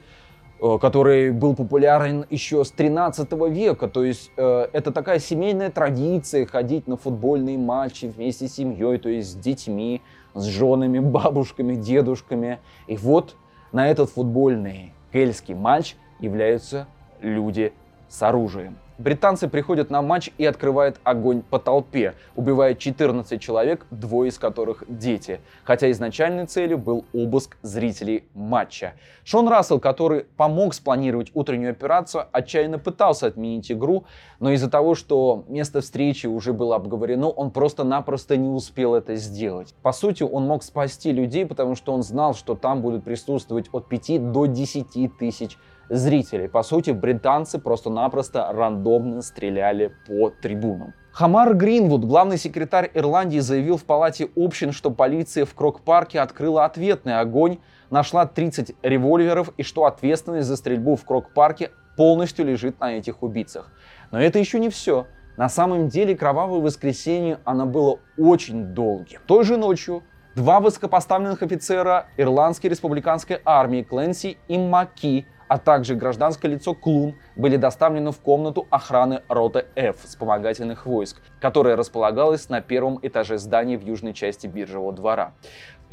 который 0.80 1.32
был 1.32 1.56
популярен 1.56 2.26
еще 2.30 2.64
с 2.64 2.72
13 2.72 3.32
века. 3.50 3.90
То 3.90 4.04
есть 4.06 4.32
э, 4.38 4.68
это 4.72 4.92
такая 4.92 5.20
семейная 5.20 5.70
традиция 5.70 6.46
ходить 6.46 6.88
на 6.88 6.96
футбольные 6.96 7.58
матчи 7.58 8.06
вместе 8.06 8.48
с 8.48 8.54
семьей, 8.54 8.98
то 8.98 9.10
есть 9.10 9.32
с 9.32 9.36
детьми, 9.36 10.02
с 10.34 10.46
женами, 10.46 11.00
бабушками, 11.18 11.76
дедушками. 11.76 12.60
И 12.88 12.96
вот 12.96 13.36
на 13.74 13.90
этот 13.90 14.10
футбольный 14.10 14.94
кельтский 15.12 15.54
матч 15.54 15.96
являются 16.20 16.88
люди 17.20 17.74
с 18.08 18.22
оружием. 18.24 18.78
Британцы 19.00 19.48
приходят 19.48 19.90
на 19.90 20.04
матч 20.04 20.30
и 20.38 20.46
открывают 20.46 21.00
огонь 21.04 21.42
по 21.42 21.58
толпе, 21.58 22.14
убивая 22.36 22.76
14 22.76 23.42
человек, 23.42 23.88
двое 23.90 24.30
из 24.30 24.38
которых 24.38 24.84
дети. 24.88 25.40
Хотя 25.64 25.90
изначальной 25.90 26.46
целью 26.46 26.78
был 26.78 27.04
обыск 27.12 27.58
зрителей 27.64 28.26
матча. 28.36 28.94
Шон 29.24 29.48
Рассел, 29.48 29.80
который 29.80 30.26
помог 30.38 30.76
спланировать 30.76 31.32
утреннюю 31.34 31.72
операцию, 31.72 32.28
отчаянно 32.32 32.78
пытался 32.78 33.26
отменить 33.28 33.72
игру, 33.72 34.06
но 34.40 34.52
из-за 34.52 34.70
того, 34.70 34.94
что 34.94 35.44
место 35.48 35.82
встречи 35.82 36.28
уже 36.28 36.54
было 36.54 36.76
обговорено, 36.76 37.30
он 37.30 37.50
просто-напросто 37.50 38.38
не 38.38 38.50
успел 38.50 38.94
это 38.94 39.16
сделать. 39.16 39.74
По 39.82 39.92
сути, 39.92 40.22
он 40.22 40.46
мог 40.46 40.62
спасти 40.62 41.12
людей, 41.12 41.48
потому 41.48 41.76
что 41.76 41.94
он 41.94 42.04
знал, 42.04 42.36
что 42.36 42.54
там 42.54 42.82
будут 42.82 43.04
присутствовать 43.04 43.70
от 43.72 43.88
5 43.88 44.32
до 44.32 44.46
10 44.46 45.18
тысяч 45.18 45.58
зрителей. 45.90 46.48
По 46.48 46.64
сути, 46.64 46.92
британцы 46.92 47.60
просто-напросто 47.60 48.52
рандомно 48.52 49.22
стреляли 49.22 49.94
по 50.08 50.30
трибунам. 50.30 50.94
Хамар 51.12 51.54
Гринвуд, 51.54 52.06
главный 52.06 52.38
секретарь 52.38 52.90
Ирландии, 52.96 53.38
заявил 53.38 53.78
в 53.78 53.84
палате 53.84 54.30
общин, 54.36 54.72
что 54.72 54.90
полиция 54.90 55.46
в 55.46 55.54
Крок-парке 55.54 56.20
открыла 56.20 56.66
ответный 56.66 57.20
огонь, 57.20 57.60
нашла 57.92 58.26
30 58.26 58.76
револьверов 58.82 59.50
и 59.58 59.64
что 59.64 59.86
ответственность 59.86 60.48
за 60.48 60.58
стрельбу 60.58 60.96
в 60.96 61.06
Крок-парке 61.06 61.70
полностью 61.96 62.46
лежит 62.46 62.80
на 62.80 62.94
этих 62.98 63.22
убийцах. 63.22 63.72
Но 64.12 64.20
это 64.20 64.40
еще 64.40 64.60
не 64.60 64.70
все. 64.70 65.06
На 65.38 65.50
самом 65.50 65.88
деле 65.88 66.16
кровавое 66.16 66.62
воскресенье 66.62 67.40
оно 67.44 67.66
было 67.66 68.00
очень 68.18 68.74
долгим. 68.74 69.20
Той 69.28 69.44
же 69.44 69.58
ночью 69.58 70.04
два 70.36 70.60
высокопоставленных 70.60 71.42
офицера 71.44 72.08
Ирландской 72.18 72.68
республиканской 72.68 73.40
армии 73.46 73.84
Кленси 73.84 74.38
и 74.48 74.58
Маки 74.58 75.28
а 75.48 75.58
также 75.58 75.96
гражданское 75.96 76.48
лицо 76.48 76.74
Клум 76.74 77.16
были 77.36 77.58
доставлены 77.58 78.12
в 78.12 78.20
комнату 78.20 78.68
охраны 78.70 79.22
роты 79.28 79.66
F 79.76 80.04
вспомогательных 80.04 80.86
войск, 80.86 81.22
которая 81.40 81.76
располагалась 81.76 82.50
на 82.50 82.62
первом 82.62 83.00
этаже 83.02 83.38
здания 83.38 83.78
в 83.78 83.84
южной 83.84 84.14
части 84.14 84.48
биржевого 84.48 84.94
двора. 84.94 85.34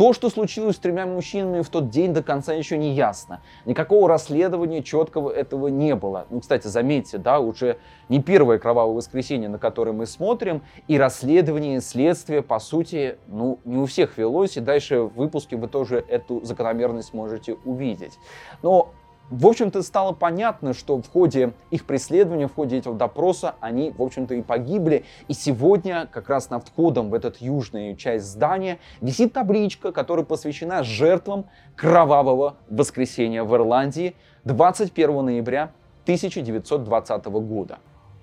То, 0.01 0.15
что 0.15 0.31
случилось 0.31 0.77
с 0.77 0.79
тремя 0.79 1.05
мужчинами 1.05 1.61
в 1.61 1.69
тот 1.69 1.91
день, 1.91 2.15
до 2.15 2.23
конца 2.23 2.55
еще 2.55 2.79
не 2.79 2.95
ясно. 2.95 3.43
Никакого 3.67 4.09
расследования 4.09 4.83
четкого 4.83 5.29
этого 5.31 5.69
не 5.69 5.95
было. 5.95 6.27
Ну, 6.31 6.41
кстати, 6.41 6.69
заметьте, 6.69 7.19
да, 7.19 7.39
уже 7.39 7.77
не 8.09 8.23
первое 8.23 8.59
кровавое 8.59 8.95
воскресенье, 8.95 9.51
на 9.51 9.59
которое 9.59 9.93
мы 9.93 10.07
смотрим, 10.07 10.63
и 10.89 10.97
расследование, 10.97 11.83
следствие, 11.83 12.41
по 12.41 12.59
сути, 12.61 13.19
ну, 13.27 13.59
не 13.67 13.77
у 13.77 13.85
всех 13.85 14.17
велось, 14.17 14.57
и 14.57 14.61
дальше 14.61 15.03
в 15.03 15.15
выпуске 15.17 15.57
вы 15.57 15.69
тоже 15.69 16.03
эту 16.09 16.43
закономерность 16.47 17.13
можете 17.13 17.59
увидеть. 17.67 18.19
Но 18.63 18.95
в 19.31 19.47
общем-то, 19.47 19.83
стало 19.83 20.13
понятно, 20.13 20.75
что 20.75 21.01
в 21.01 21.09
ходе 21.09 21.53
их 21.71 21.87
преследования, 21.87 22.49
в 22.49 22.55
ходе 22.55 22.79
этого 22.79 22.97
допроса 22.97 23.55
они, 23.61 23.93
в 23.97 24.03
общем-то, 24.03 24.35
и 24.35 24.43
погибли. 24.43 25.05
И 25.29 25.35
сегодня, 25.35 26.09
как 26.11 26.29
раз 26.29 26.51
над 26.51 26.67
входом 26.67 27.11
в 27.11 27.15
эту 27.15 27.33
южную 27.39 27.97
часть 27.97 28.27
здания, 28.27 28.79
висит 29.01 29.33
табличка, 29.33 29.93
которая 29.93 30.25
посвящена 30.25 30.83
жертвам 30.83 31.47
кровавого 31.77 32.57
воскресенья 32.69 33.45
в 33.45 33.55
Ирландии 33.55 34.17
21 34.45 35.25
ноября 35.25 35.71
1920 36.05 37.25
года. 37.27 37.79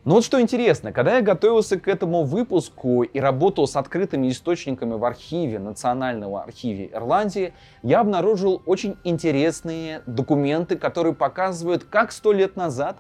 Но 0.08 0.14
вот 0.14 0.24
что 0.24 0.40
интересно, 0.40 0.94
когда 0.94 1.18
я 1.18 1.22
готовился 1.22 1.78
к 1.78 1.86
этому 1.90 2.24
выпуску 2.24 3.04
и 3.04 3.20
работал 3.20 3.68
с 3.68 3.76
открытыми 3.76 4.30
источниками 4.30 4.94
в 4.94 5.04
архиве 5.04 5.60
Национального 5.60 6.44
архива 6.44 6.86
Ирландии, 6.96 7.54
я 7.84 8.00
обнаружил 8.00 8.62
очень 8.66 8.96
интересные 9.04 10.04
документы, 10.06 10.78
которые 10.78 11.14
показывают, 11.14 11.84
как 11.84 12.14
сто 12.14 12.32
лет 12.32 12.56
назад 12.56 13.00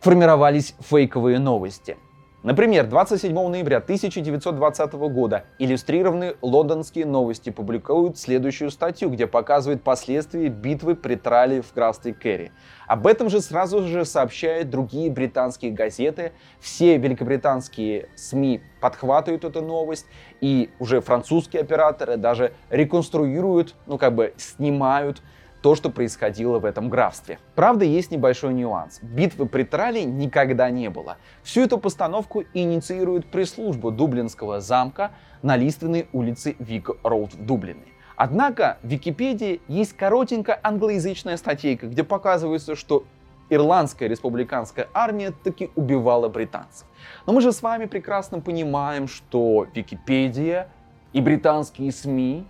формировались 0.00 0.74
фейковые 0.80 1.38
новости. 1.38 1.98
Например, 2.44 2.86
27 2.86 3.34
ноября 3.34 3.78
1920 3.78 4.92
года 4.92 5.46
иллюстрированные 5.58 6.36
лондонские 6.40 7.04
новости 7.04 7.50
публикуют 7.50 8.16
следующую 8.16 8.70
статью, 8.70 9.10
где 9.10 9.26
показывают 9.26 9.82
последствия 9.82 10.48
битвы 10.48 10.94
при 10.94 11.16
Трале 11.16 11.62
в 11.62 11.74
графстве 11.74 12.12
Керри. 12.12 12.52
Об 12.86 13.08
этом 13.08 13.28
же 13.28 13.40
сразу 13.40 13.82
же 13.88 14.04
сообщают 14.04 14.70
другие 14.70 15.10
британские 15.10 15.72
газеты. 15.72 16.30
Все 16.60 16.96
великобританские 16.96 18.08
СМИ 18.14 18.60
подхватывают 18.80 19.44
эту 19.44 19.60
новость, 19.60 20.06
и 20.40 20.70
уже 20.78 21.00
французские 21.00 21.62
операторы 21.62 22.16
даже 22.16 22.52
реконструируют, 22.70 23.74
ну 23.86 23.98
как 23.98 24.14
бы 24.14 24.32
снимают 24.36 25.22
то, 25.62 25.74
что 25.74 25.90
происходило 25.90 26.58
в 26.58 26.64
этом 26.64 26.88
графстве. 26.88 27.38
Правда, 27.54 27.84
есть 27.84 28.10
небольшой 28.10 28.54
нюанс. 28.54 29.00
Битвы 29.02 29.46
при 29.46 29.64
Трале 29.64 30.04
никогда 30.04 30.70
не 30.70 30.88
было. 30.90 31.16
Всю 31.42 31.62
эту 31.62 31.78
постановку 31.78 32.44
инициирует 32.54 33.26
пресс-служба 33.26 33.90
Дублинского 33.90 34.60
замка 34.60 35.12
на 35.42 35.56
лиственной 35.56 36.08
улице 36.12 36.56
Вик 36.58 36.90
Роуд 37.02 37.34
в 37.34 37.44
Дублине. 37.44 37.82
Однако 38.16 38.78
в 38.82 38.88
Википедии 38.88 39.60
есть 39.68 39.96
коротенькая 39.96 40.58
англоязычная 40.62 41.36
статейка, 41.36 41.86
где 41.86 42.02
показывается, 42.02 42.74
что 42.74 43.04
ирландская 43.50 44.08
республиканская 44.08 44.88
армия 44.92 45.32
таки 45.44 45.70
убивала 45.76 46.28
британцев. 46.28 46.86
Но 47.26 47.32
мы 47.32 47.40
же 47.40 47.52
с 47.52 47.62
вами 47.62 47.86
прекрасно 47.86 48.40
понимаем, 48.40 49.08
что 49.08 49.66
Википедия 49.72 50.68
и 51.12 51.20
британские 51.20 51.92
СМИ 51.92 52.44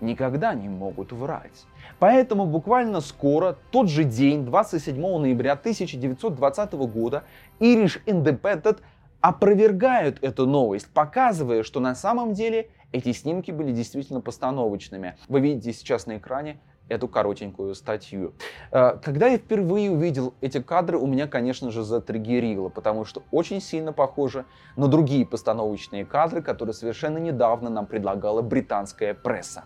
никогда 0.00 0.54
не 0.54 0.68
могут 0.68 1.12
врать. 1.12 1.64
Поэтому 1.98 2.46
буквально 2.46 3.00
скоро, 3.00 3.56
тот 3.70 3.88
же 3.88 4.04
день, 4.04 4.44
27 4.44 4.96
ноября 4.96 5.52
1920 5.52 6.72
года, 6.72 7.24
Irish 7.60 8.00
Independent 8.06 8.80
опровергают 9.20 10.18
эту 10.22 10.46
новость, 10.46 10.88
показывая, 10.92 11.62
что 11.62 11.80
на 11.80 11.94
самом 11.94 12.34
деле 12.34 12.68
эти 12.92 13.12
снимки 13.12 13.50
были 13.50 13.72
действительно 13.72 14.20
постановочными. 14.20 15.16
Вы 15.28 15.40
видите 15.40 15.72
сейчас 15.72 16.06
на 16.06 16.18
экране 16.18 16.60
эту 16.88 17.08
коротенькую 17.08 17.74
статью. 17.74 18.34
Э, 18.70 18.98
когда 19.02 19.28
я 19.28 19.38
впервые 19.38 19.90
увидел 19.90 20.34
эти 20.40 20.60
кадры, 20.60 20.98
у 20.98 21.06
меня, 21.06 21.26
конечно 21.26 21.70
же, 21.70 21.82
затриггерило, 21.82 22.68
потому 22.68 23.04
что 23.04 23.22
очень 23.30 23.60
сильно 23.60 23.92
похоже 23.92 24.44
на 24.76 24.88
другие 24.88 25.24
постановочные 25.24 26.04
кадры, 26.04 26.42
которые 26.42 26.74
совершенно 26.74 27.18
недавно 27.18 27.70
нам 27.70 27.86
предлагала 27.86 28.42
британская 28.42 29.14
пресса. 29.14 29.64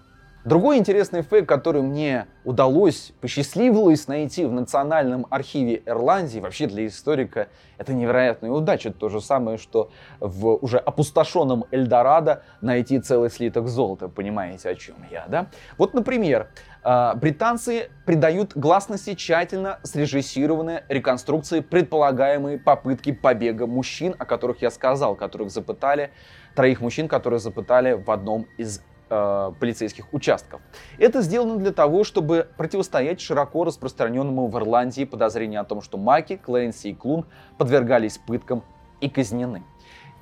Другой 0.49 0.79
интересный 0.79 1.21
фейк, 1.21 1.47
который 1.47 1.83
мне 1.83 2.27
удалось, 2.43 3.13
посчастливилось 3.21 4.09
найти 4.09 4.47
в 4.47 4.53
Национальном 4.53 5.27
архиве 5.29 5.83
Ирландии, 5.85 6.39
вообще 6.41 6.67
для 6.67 6.87
историка 6.87 7.49
это 7.77 7.93
невероятная 7.93 8.51
удача. 8.51 8.91
То 8.91 9.11
же 9.11 9.21
самое, 9.21 9.59
что 9.59 9.91
в 10.21 10.55
уже 10.55 10.79
опустошенном 10.79 11.67
Эльдорадо 11.71 12.45
найти 12.63 12.99
целый 12.99 13.29
слиток 13.29 13.69
золота. 13.69 14.09
Понимаете, 14.09 14.71
о 14.71 14.75
чем 14.75 14.97
я, 15.11 15.27
да? 15.29 15.49
Вот, 15.77 15.93
например, 15.93 16.49
а, 16.83 17.15
британцы 17.15 17.91
придают 18.07 18.57
гласности 18.57 19.15
тщательно 19.15 19.81
срежиссированные 19.83 20.83
реконструкции 20.89 21.61
предполагаемой 21.61 22.59
попытки 22.59 23.13
побега 23.13 23.67
мужчин, 23.67 24.15
о 24.19 24.25
которых 24.25 24.63
я 24.63 24.71
сказал, 24.71 25.15
которых 25.15 25.51
запытали, 25.51 26.11
троих 26.55 26.81
мужчин, 26.81 27.07
которые 27.07 27.39
запытали 27.39 27.93
в 27.93 28.11
одном 28.11 28.47
из 28.57 28.81
э, 29.09 29.53
полицейских 29.59 30.13
участков. 30.13 30.61
Это 30.99 31.23
сделано 31.23 31.57
для 31.57 31.73
того, 31.73 32.05
чтобы 32.05 32.49
противостоять 32.57 33.21
широко 33.21 33.65
распространенному 33.65 34.49
в 34.49 34.57
Ирландии 34.59 35.05
подозрению 35.05 35.61
о 35.61 35.65
том, 35.65 35.83
что 35.83 35.99
Маки, 35.99 36.37
Клэнси 36.37 36.89
и 36.89 36.95
Клун 36.95 37.27
подвергались 37.57 38.19
пыткам 38.19 38.63
и 39.01 39.09
казнены. 39.09 39.63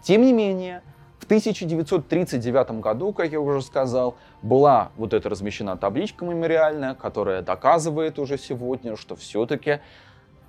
Тем 0.03 0.23
не 0.23 0.33
менее, 0.33 0.83
в 1.19 1.25
1939 1.25 2.81
году, 2.81 3.13
как 3.13 3.33
я 3.33 3.41
уже 3.41 3.63
сказал, 3.63 4.17
была 4.43 4.91
вот 4.97 5.13
эта 5.13 5.29
размещена 5.29 5.77
табличка 5.77 6.25
мемориальная, 6.25 6.95
которая 6.95 7.43
доказывает 7.43 8.19
уже 8.19 8.39
сегодня, 8.39 8.97
что 8.97 9.17
все-таки 9.17 9.81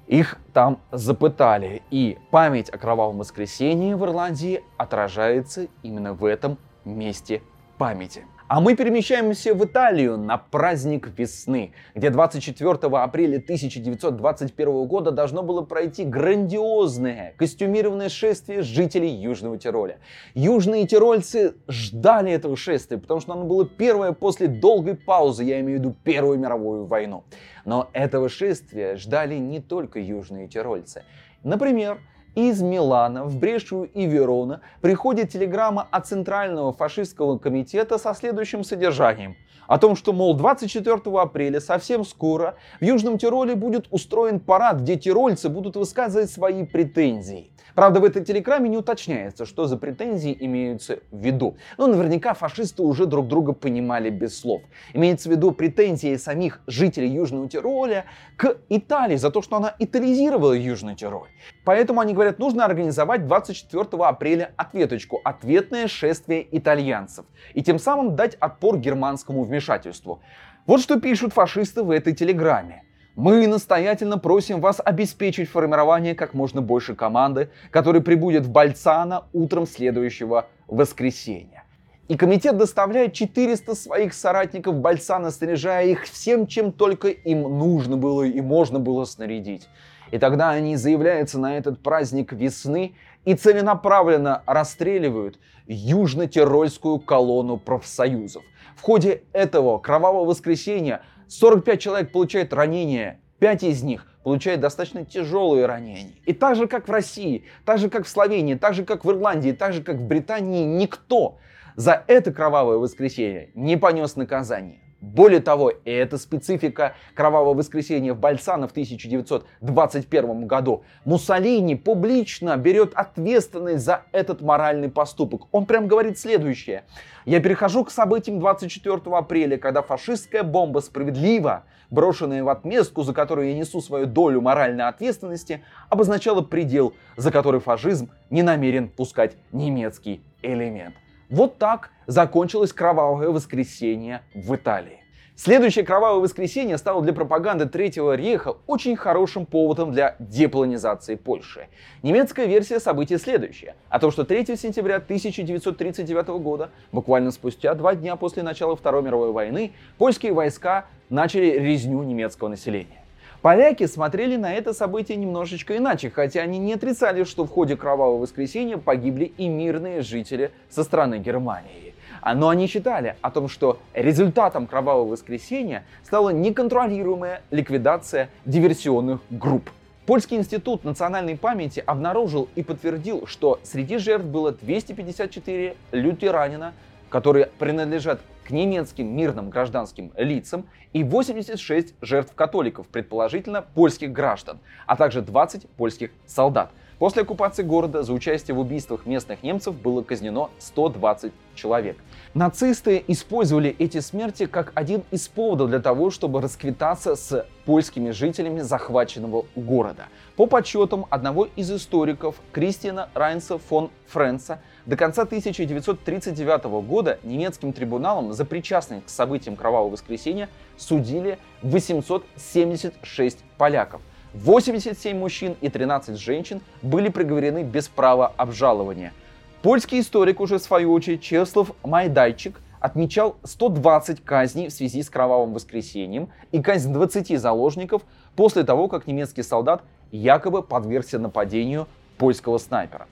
их 0.07 0.37
там 0.53 0.79
запытали. 0.91 1.81
И 1.89 2.17
память 2.31 2.69
о 2.69 2.77
кровавом 2.77 3.17
воскресенье 3.17 3.95
в 3.95 4.03
Ирландии 4.05 4.63
отражается 4.77 5.67
именно 5.83 6.13
в 6.13 6.25
этом 6.25 6.57
месте 6.85 7.41
памяти. 7.77 8.25
А 8.49 8.61
мы 8.61 8.77
перемещаемся 8.77 9.53
в 9.53 9.65
Италию 9.65 10.17
на 10.17 10.37
праздник 10.37 11.09
весны, 11.17 11.73
где 11.93 12.09
24 12.09 12.71
апреля 12.97 13.39
1921 13.39 14.87
года 14.87 15.11
должно 15.11 15.43
было 15.43 15.63
пройти 15.63 16.05
грандиозное 16.05 17.33
костюмированное 17.35 18.07
шествие 18.07 18.61
жителей 18.61 19.09
Южного 19.09 19.57
Тироля. 19.57 19.99
Южные 20.33 20.87
тирольцы 20.87 21.55
ждали 21.67 22.31
этого 22.31 22.55
шествия, 22.55 22.97
потому 22.97 23.19
что 23.19 23.33
оно 23.33 23.43
было 23.43 23.67
первое 23.67 24.13
после 24.13 24.47
долгой 24.47 24.95
паузы, 24.95 25.43
я 25.43 25.59
имею 25.59 25.79
в 25.79 25.81
виду 25.81 25.95
Первую 26.05 26.39
мировую 26.39 26.85
войну. 26.85 27.25
Но 27.65 27.89
этого 27.91 28.29
шествия 28.29 28.95
ждали 28.95 29.35
не 29.35 29.59
только 29.59 29.99
южные 29.99 30.47
тирольцы. 30.47 31.03
Например, 31.43 31.99
из 32.37 32.61
Милана 32.61 33.23
в 33.23 33.35
Брешу 33.39 33.85
и 33.85 34.05
Верона 34.05 34.61
приходит 34.81 35.31
телеграмма 35.31 35.87
от 35.89 36.05
Центрального 36.05 36.71
фашистского 36.71 37.39
комитета 37.39 37.97
со 37.97 38.13
следующим 38.13 38.63
содержанием. 38.63 39.35
О 39.65 39.79
том, 39.79 39.95
что, 39.95 40.13
мол, 40.13 40.35
24 40.35 41.01
апреля 41.19 41.59
совсем 41.59 42.05
скоро 42.05 42.55
в 42.79 42.85
Южном 42.85 43.17
Тироле 43.17 43.55
будет 43.55 43.87
устроен 43.89 44.39
парад, 44.39 44.81
где 44.81 44.97
тирольцы 44.97 45.49
будут 45.49 45.75
высказывать 45.77 46.29
свои 46.29 46.63
претензии. 46.63 47.51
Правда, 47.77 47.99
в 47.99 48.05
этой 48.05 48.25
телеграмме 48.25 48.69
не 48.69 48.77
уточняется, 48.77 49.45
что 49.45 49.67
за 49.67 49.77
претензии 49.77 50.35
имеются 50.39 50.97
в 51.11 51.17
виду. 51.19 51.57
Но 51.77 51.85
наверняка 51.85 52.33
фашисты 52.33 52.81
уже 52.81 53.05
друг 53.05 53.27
друга 53.27 53.53
понимали 53.53 54.09
без 54.09 54.39
слов. 54.39 54.63
Имеется 54.93 55.29
в 55.29 55.31
виду 55.31 55.51
претензии 55.51 56.15
самих 56.15 56.61
жителей 56.65 57.09
Южного 57.09 57.47
Тироля 57.47 58.05
к 58.35 58.57
Италии 58.69 59.17
за 59.17 59.29
то, 59.29 59.43
что 59.43 59.57
она 59.57 59.75
итализировала 59.77 60.53
Южный 60.53 60.95
Тироль. 60.95 61.29
Поэтому 61.67 61.99
они 61.99 62.13
говорят, 62.13 62.39
нужно 62.39 62.63
организовать 62.63 63.27
24 63.27 63.83
апреля 64.05 64.53
ответочку, 64.55 65.19
ответное 65.25 65.89
шествие 65.89 66.47
итальянцев. 66.57 67.25
И 67.55 67.61
тем 67.61 67.77
самым 67.77 68.15
дать 68.15 68.35
отпор 68.35 68.77
германскому 68.77 69.43
вмешательству. 69.43 70.21
Вот 70.65 70.79
что 70.79 70.97
пишут 70.97 71.33
фашисты 71.33 71.83
в 71.83 71.91
этой 71.91 72.13
телеграмме. 72.13 72.83
Мы 73.17 73.45
настоятельно 73.47 74.17
просим 74.17 74.61
вас 74.61 74.79
обеспечить 74.81 75.49
формирование 75.49 76.15
как 76.15 76.33
можно 76.33 76.61
больше 76.61 76.95
команды, 76.95 77.49
которая 77.69 78.01
прибудет 78.01 78.45
в 78.45 78.49
Бальцано 78.49 79.25
утром 79.33 79.67
следующего 79.67 80.47
воскресенья. 80.67 81.65
И 82.07 82.15
комитет 82.15 82.55
доставляет 82.55 83.11
400 83.11 83.75
своих 83.75 84.13
соратников 84.13 84.75
в 84.75 84.79
Бальцано, 84.79 85.31
снаряжая 85.31 85.87
их 85.87 86.05
всем, 86.05 86.47
чем 86.47 86.71
только 86.71 87.09
им 87.09 87.41
нужно 87.41 87.97
было 87.97 88.23
и 88.23 88.39
можно 88.39 88.79
было 88.79 89.03
снарядить. 89.03 89.67
И 90.11 90.17
тогда 90.17 90.51
они 90.51 90.75
заявляются 90.75 91.39
на 91.39 91.57
этот 91.57 91.81
праздник 91.81 92.31
весны 92.31 92.95
и 93.25 93.33
целенаправленно 93.35 94.43
расстреливают 94.45 95.39
южно-тирольскую 95.67 96.99
колонну 96.99 97.57
профсоюзов. 97.57 98.43
В 98.75 98.81
ходе 98.81 99.23
этого 99.33 99.79
кровавого 99.79 100.25
воскресенья 100.25 101.01
45 101.27 101.79
человек 101.79 102.11
получают 102.11 102.53
ранения, 102.53 103.19
5 103.39 103.63
из 103.63 103.83
них 103.83 104.07
получают 104.23 104.61
достаточно 104.61 105.05
тяжелые 105.05 105.65
ранения. 105.65 106.15
И 106.25 106.33
так 106.33 106.55
же, 106.55 106.67
как 106.67 106.87
в 106.87 106.91
России, 106.91 107.45
так 107.65 107.79
же, 107.79 107.89
как 107.89 108.05
в 108.05 108.09
Словении, 108.09 108.55
так 108.55 108.73
же, 108.73 108.83
как 108.83 109.05
в 109.05 109.11
Ирландии, 109.11 109.51
так 109.51 109.73
же, 109.73 109.81
как 109.81 109.97
в 109.97 110.05
Британии, 110.05 110.65
никто 110.65 111.37
за 111.75 112.03
это 112.07 112.33
кровавое 112.33 112.77
воскресенье 112.77 113.51
не 113.55 113.77
понес 113.77 114.15
наказание. 114.15 114.81
Более 114.99 115.41
того, 115.41 115.69
и 115.69 115.91
это 115.91 116.17
специфика 116.17 116.95
кровавого 117.13 117.53
воскресенья 117.53 118.13
в 118.13 118.19
Бальсано 118.19 118.67
в 118.67 118.71
1921 118.71 120.47
году, 120.47 120.83
Муссолини 121.05 121.75
публично 121.75 122.57
берет 122.57 122.93
ответственность 122.95 123.85
за 123.85 124.03
этот 124.11 124.41
моральный 124.41 124.89
поступок. 124.89 125.43
Он 125.51 125.67
прям 125.67 125.87
говорит 125.87 126.17
следующее. 126.17 126.83
Я 127.25 127.39
перехожу 127.41 127.85
к 127.85 127.91
событиям 127.91 128.39
24 128.39 128.99
апреля, 129.15 129.57
когда 129.57 129.83
фашистская 129.83 130.41
бомба 130.41 130.79
справедливо, 130.79 131.65
брошенная 131.91 132.43
в 132.43 132.49
отместку, 132.49 133.03
за 133.03 133.13
которую 133.13 133.49
я 133.49 133.53
несу 133.53 133.81
свою 133.81 134.07
долю 134.07 134.41
моральной 134.41 134.85
ответственности, 134.85 135.63
обозначала 135.89 136.41
предел, 136.41 136.93
за 137.17 137.31
который 137.31 137.59
фашизм 137.59 138.09
не 138.31 138.41
намерен 138.41 138.89
пускать 138.89 139.35
немецкий 139.51 140.21
элемент. 140.41 140.95
Вот 141.29 141.57
так 141.57 141.91
закончилось 142.05 142.71
кровавое 142.71 143.29
воскресенье 143.29 144.21
в 144.33 144.55
Италии. 144.55 145.03
Следующее 145.35 145.85
кровавое 145.85 146.21
воскресенье 146.21 146.77
стало 146.77 147.03
для 147.03 147.11
пропаганды 147.11 147.67
Третьего 147.67 148.15
рейха 148.15 148.55
очень 148.65 148.95
хорошим 148.95 149.45
поводом 149.45 149.91
для 149.91 150.15
деполонизации 150.19 151.15
Польши. 151.15 151.67
Немецкая 152.01 152.47
версия 152.47 152.79
событий 152.79 153.17
следующая. 153.17 153.75
О 153.89 153.99
том, 153.99 154.11
что 154.11 154.23
3 154.23 154.55
сентября 154.55 154.95
1939 154.95 156.27
года, 156.41 156.71
буквально 156.93 157.31
спустя 157.31 157.75
два 157.75 157.93
дня 157.93 158.15
после 158.15 158.41
начала 158.41 158.75
Второй 158.75 159.03
мировой 159.03 159.31
войны, 159.31 159.73
польские 159.97 160.31
войска 160.33 160.85
начали 161.09 161.59
резню 161.59 162.01
немецкого 162.03 162.47
населения. 162.47 163.03
Поляки 163.41 163.85
смотрели 163.85 164.35
на 164.35 164.53
это 164.53 164.73
событие 164.73 165.15
немножечко 165.15 165.77
иначе, 165.77 166.09
хотя 166.09 166.41
они 166.41 166.57
не 166.57 166.73
отрицали, 166.73 167.23
что 167.23 167.45
в 167.45 167.49
ходе 167.49 167.75
Кровавого 167.75 168.19
воскресенья 168.19 168.77
погибли 168.77 169.25
и 169.37 169.47
мирные 169.47 170.01
жители 170.01 170.51
со 170.69 170.83
стороны 170.83 171.19
Германии. 171.19 171.93
А, 172.21 172.33
но 172.33 172.49
они 172.49 172.65
считали 172.67 173.15
о 173.21 173.29
том, 173.29 173.47
что 173.47 173.79
результатом 173.93 174.65
Кровавого 174.65 175.09
воскресенья 175.09 175.85
стала 176.03 176.31
неконтролируемая 176.31 177.41
ликвидация 177.51 178.29
диверсионных 178.45 179.21
групп. 179.29 179.69
Польский 180.07 180.37
институт 180.37 180.83
национальной 180.83 181.37
памяти 181.37 181.83
обнаружил 181.85 182.49
и 182.55 182.63
подтвердил, 182.63 183.27
что 183.27 183.59
среди 183.63 183.97
жертв 183.97 184.25
было 184.25 184.51
254 184.51 185.75
лютеранина, 185.91 186.73
которые 187.09 187.47
принадлежат 187.59 188.19
к 188.45 188.51
немецким 188.51 189.07
мирным 189.07 189.49
гражданским 189.49 190.11
лицам 190.15 190.65
и 190.93 191.03
86 191.03 191.95
жертв 192.01 192.33
католиков, 192.33 192.87
предположительно 192.87 193.61
польских 193.61 194.11
граждан, 194.11 194.59
а 194.85 194.95
также 194.95 195.21
20 195.21 195.69
польских 195.71 196.11
солдат. 196.25 196.71
После 196.99 197.21
оккупации 197.21 197.61
города 197.61 198.01
за 198.01 198.11
участие 198.11 198.55
в 198.55 198.59
убийствах 198.59 199.05
местных 199.05 199.43
немцев 199.43 199.75
было 199.75 200.01
казнено 200.01 200.49
120 200.57 201.31
человек. 201.53 201.95
Нацисты 202.33 203.03
использовали 203.07 203.75
эти 203.77 203.99
смерти 203.99 204.47
как 204.47 204.71
один 204.73 205.03
из 205.11 205.27
поводов 205.27 205.69
для 205.69 205.79
того, 205.79 206.09
чтобы 206.09 206.41
расквитаться 206.41 207.15
с 207.15 207.45
польскими 207.65 208.09
жителями 208.09 208.61
захваченного 208.61 209.45
города. 209.55 210.07
По 210.35 210.47
подсчетам 210.47 211.05
одного 211.11 211.47
из 211.55 211.71
историков 211.71 212.35
Кристиана 212.51 213.09
Райнса 213.13 213.59
фон 213.59 213.91
Френца, 214.07 214.59
до 214.87 214.95
конца 214.97 215.21
1939 215.21 216.63
года 216.87 217.19
немецким 217.21 217.73
трибуналом 217.73 218.33
за 218.33 218.43
причастность 218.43 219.05
к 219.05 219.09
событиям 219.09 219.55
Кровавого 219.55 219.91
воскресенья 219.91 220.49
судили 220.77 221.37
876 221.61 223.37
поляков. 223.59 224.01
87 224.43 225.17
мужчин 225.17 225.55
и 225.61 225.69
13 225.69 226.17
женщин 226.17 226.61
были 226.81 227.09
приговорены 227.09 227.63
без 227.63 227.87
права 227.87 228.33
обжалования– 228.37 229.13
Польский 229.63 229.99
историк 230.01 230.39
уже 230.39 230.59
в 230.59 230.61
свою 230.61 230.93
очередь 230.93 231.21
Чеслав 231.21 231.71
Майдайчик 231.83 232.61
отмечал 232.79 233.37
120 233.43 234.23
казней 234.23 234.69
в 234.69 234.71
связи 234.71 235.01
с 235.01 235.09
кровавым 235.09 235.53
воскресеньем 235.53 236.29
и 236.51 236.61
казнь 236.61 236.93
20 236.93 237.39
заложников 237.39 238.03
после 238.35 238.63
того, 238.63 238.87
как 238.87 239.07
немецкий 239.07 239.41
солдат 239.41 239.81
якобы 240.11 240.61
подвергся 240.61 241.17
нападению 241.17 241.87
польского 242.19 242.59
снайпера. 242.59 243.07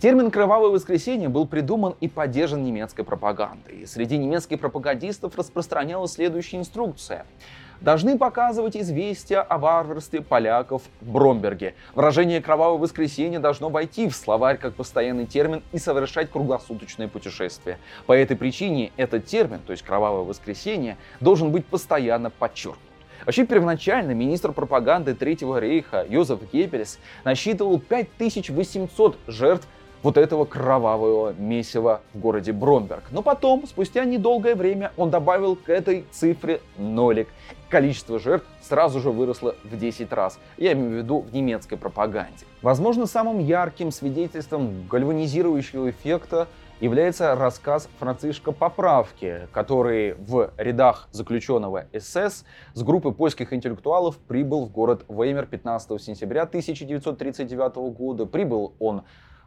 Термин 0.00 0.32
«кровавое 0.32 0.70
воскресенье» 0.70 1.28
был 1.28 1.46
придуман 1.46 1.94
и 2.00 2.08
поддержан 2.08 2.64
немецкой 2.64 3.04
пропагандой. 3.04 3.86
Среди 3.86 4.18
немецких 4.18 4.60
пропагандистов 4.60 5.36
распространялась 5.36 6.12
следующая 6.12 6.58
инструкция 6.58 7.24
должны 7.80 8.18
показывать 8.18 8.76
известия 8.76 9.40
о 9.42 9.58
варварстве 9.58 10.20
поляков 10.20 10.82
в 11.00 11.10
Бромберге. 11.10 11.74
Выражение 11.94 12.40
«кровавое 12.40 12.78
воскресенье» 12.78 13.38
должно 13.38 13.68
войти 13.68 14.08
в 14.08 14.14
словарь 14.16 14.58
как 14.58 14.74
постоянный 14.74 15.26
термин 15.26 15.62
и 15.72 15.78
совершать 15.78 16.30
круглосуточное 16.30 17.08
путешествие. 17.08 17.78
По 18.06 18.12
этой 18.12 18.36
причине 18.36 18.92
этот 18.96 19.26
термин, 19.26 19.60
то 19.66 19.72
есть 19.72 19.82
«кровавое 19.82 20.24
воскресенье», 20.24 20.96
должен 21.20 21.50
быть 21.50 21.66
постоянно 21.66 22.30
подчеркнут. 22.30 22.80
Вообще, 23.24 23.46
первоначально 23.46 24.12
министр 24.12 24.52
пропаганды 24.52 25.14
Третьего 25.14 25.58
рейха 25.58 26.04
Йозеф 26.08 26.40
Геббельс 26.52 26.98
насчитывал 27.24 27.78
5800 27.78 29.18
жертв 29.26 29.66
вот 30.04 30.18
этого 30.18 30.44
кровавого 30.44 31.32
месива 31.32 32.02
в 32.12 32.20
городе 32.20 32.52
Бромберг. 32.52 33.04
Но 33.10 33.22
потом, 33.22 33.66
спустя 33.66 34.04
недолгое 34.04 34.54
время, 34.54 34.92
он 34.98 35.10
добавил 35.10 35.56
к 35.56 35.70
этой 35.70 36.04
цифре 36.12 36.60
нолик. 36.76 37.28
Количество 37.70 38.18
жертв 38.18 38.46
сразу 38.60 39.00
же 39.00 39.10
выросло 39.10 39.56
в 39.64 39.78
10 39.78 40.12
раз. 40.12 40.38
Я 40.58 40.74
имею 40.74 40.90
в 40.90 40.92
виду 40.92 41.20
в 41.20 41.34
немецкой 41.34 41.76
пропаганде. 41.76 42.44
Возможно, 42.60 43.06
самым 43.06 43.38
ярким 43.38 43.90
свидетельством 43.90 44.86
гальванизирующего 44.88 45.88
эффекта 45.88 46.48
является 46.80 47.34
рассказ 47.34 47.88
Францишка 47.98 48.52
Поправки, 48.52 49.48
который 49.52 50.14
в 50.14 50.52
рядах 50.58 51.08
заключенного 51.12 51.86
СС 51.98 52.44
с 52.74 52.82
группы 52.82 53.10
польских 53.10 53.54
интеллектуалов 53.54 54.18
прибыл 54.18 54.66
в 54.66 54.70
город 54.70 55.06
Веймер 55.08 55.46
15 55.46 56.02
сентября 56.02 56.42
1939 56.42 57.76
года. 57.96 58.26
Прибыл 58.26 58.74
он 58.78 59.04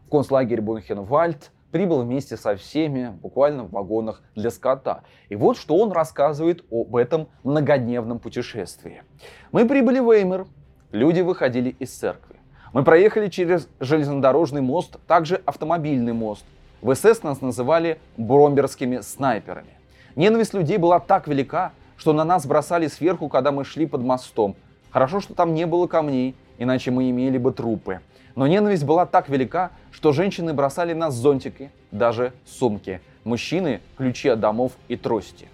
концлагерь 0.10 0.62
Бунхенвальд, 0.62 1.52
прибыл 1.72 2.04
вместе 2.04 2.38
со 2.38 2.56
всеми 2.56 3.10
буквально 3.22 3.64
в 3.64 3.72
вагонах 3.72 4.22
для 4.36 4.50
скота. 4.50 5.04
И 5.30 5.36
вот 5.36 5.58
что 5.58 5.78
он 5.78 5.92
рассказывает 5.92 6.66
об 6.72 6.96
этом 6.96 7.28
многодневном 7.44 8.20
путешествии. 8.20 9.04
Мы 9.52 9.68
прибыли 9.68 10.00
в 10.00 10.10
Эймер, 10.10 10.48
люди 10.92 11.22
выходили 11.22 11.76
из 11.80 11.92
церкви. 11.92 12.38
Мы 12.74 12.84
проехали 12.84 13.30
через 13.30 13.68
железнодорожный 13.80 14.62
мост, 14.62 14.98
также 15.08 15.42
автомобильный 15.46 16.14
мост. 16.14 16.46
В 16.82 16.94
СС 16.94 17.24
нас 17.24 17.42
называли 17.42 18.00
бромберскими 18.18 19.00
снайперами. 19.00 19.78
Ненависть 20.16 20.54
людей 20.54 20.78
была 20.78 21.00
так 21.00 21.28
велика, 21.28 21.72
что 21.96 22.14
на 22.14 22.24
нас 22.24 22.46
бросали 22.46 22.88
сверху, 22.88 23.30
когда 23.30 23.52
мы 23.52 23.64
шли 23.64 23.86
под 23.88 24.02
мостом. 24.02 24.56
Хорошо, 24.92 25.20
что 25.20 25.34
там 25.34 25.54
не 25.54 25.66
было 25.66 25.88
камней, 25.88 26.36
иначе 26.58 26.92
мы 26.92 27.10
имели 27.10 27.38
бы 27.38 27.52
трупы. 27.52 28.02
Но 28.36 28.48
ненависть 28.48 28.84
была 28.84 29.06
так 29.06 29.30
велика, 29.30 29.72
что 29.92 30.12
женщины 30.14 30.54
бросали 30.54 30.94
нас 30.94 31.16
зонтики, 31.16 31.72
даже 31.92 32.34
сумки, 32.46 33.02
мужчины– 33.24 33.82
ключи 33.98 34.30
от 34.30 34.40
домов 34.40 34.74
и 34.88 34.96
трости. 34.96 35.48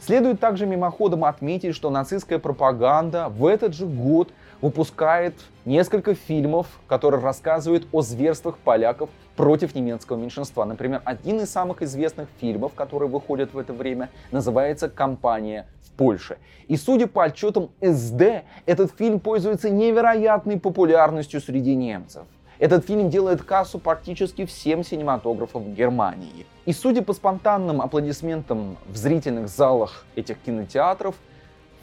Следует 0.00 0.40
также 0.40 0.66
мимоходом 0.66 1.24
отметить, 1.24 1.74
что 1.74 1.90
нацистская 1.90 2.38
пропаганда 2.38 3.28
в 3.28 3.46
этот 3.46 3.74
же 3.74 3.86
год 3.86 4.30
выпускает 4.60 5.34
несколько 5.64 6.14
фильмов, 6.14 6.66
которые 6.86 7.20
рассказывают 7.20 7.86
о 7.92 8.02
зверствах 8.02 8.58
поляков 8.58 9.10
против 9.38 9.76
немецкого 9.76 10.16
меньшинства. 10.16 10.64
Например, 10.64 11.00
один 11.04 11.38
из 11.38 11.48
самых 11.48 11.80
известных 11.82 12.26
фильмов, 12.40 12.72
которые 12.74 13.08
выходят 13.08 13.54
в 13.54 13.58
это 13.58 13.72
время, 13.72 14.10
называется 14.32 14.88
«Компания 14.88 15.68
в 15.84 15.92
Польше». 15.92 16.38
И 16.66 16.76
судя 16.76 17.06
по 17.06 17.22
отчетам 17.22 17.70
СД, 17.80 18.42
этот 18.66 18.92
фильм 18.98 19.20
пользуется 19.20 19.70
невероятной 19.70 20.58
популярностью 20.58 21.40
среди 21.40 21.76
немцев. 21.76 22.24
Этот 22.58 22.84
фильм 22.84 23.10
делает 23.10 23.44
кассу 23.44 23.78
практически 23.78 24.44
всем 24.44 24.82
синематографам 24.82 25.72
Германии. 25.72 26.44
И 26.66 26.72
судя 26.72 27.02
по 27.02 27.12
спонтанным 27.12 27.80
аплодисментам 27.80 28.76
в 28.88 28.96
зрительных 28.96 29.48
залах 29.48 30.04
этих 30.16 30.38
кинотеатров, 30.38 31.14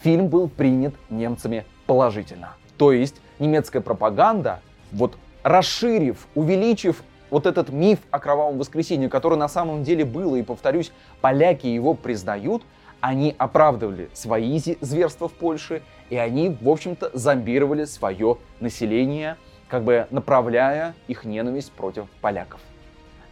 фильм 0.02 0.28
был 0.28 0.50
принят 0.50 0.94
немцами 1.10 1.64
положительно. 1.86 2.50
То 2.78 2.92
есть 2.92 3.16
немецкая 3.40 3.80
пропаганда, 3.80 4.60
вот 4.92 5.18
расширив, 5.44 6.28
увеличив 6.36 7.02
вот 7.30 7.46
этот 7.46 7.70
миф 7.70 8.00
о 8.12 8.20
кровавом 8.20 8.58
воскресенье, 8.58 9.10
который 9.10 9.38
на 9.38 9.48
самом 9.48 9.84
деле 9.84 10.06
было, 10.06 10.36
и 10.36 10.44
повторюсь, 10.44 10.92
поляки 11.22 11.68
его 11.68 11.94
признают, 11.94 12.64
они 13.02 13.36
оправдывали 13.38 14.10
свои 14.14 14.60
зверства 14.82 15.28
в 15.28 15.34
Польше, 15.34 15.82
и 16.10 16.18
они, 16.18 16.50
в 16.50 16.70
общем-то, 16.70 17.12
зомбировали 17.14 17.86
свое 17.86 18.38
население, 18.60 19.38
как 19.68 19.84
бы 19.84 20.08
направляя 20.12 20.96
их 21.08 21.26
ненависть 21.26 21.72
против 21.72 22.06
поляков. 22.22 22.62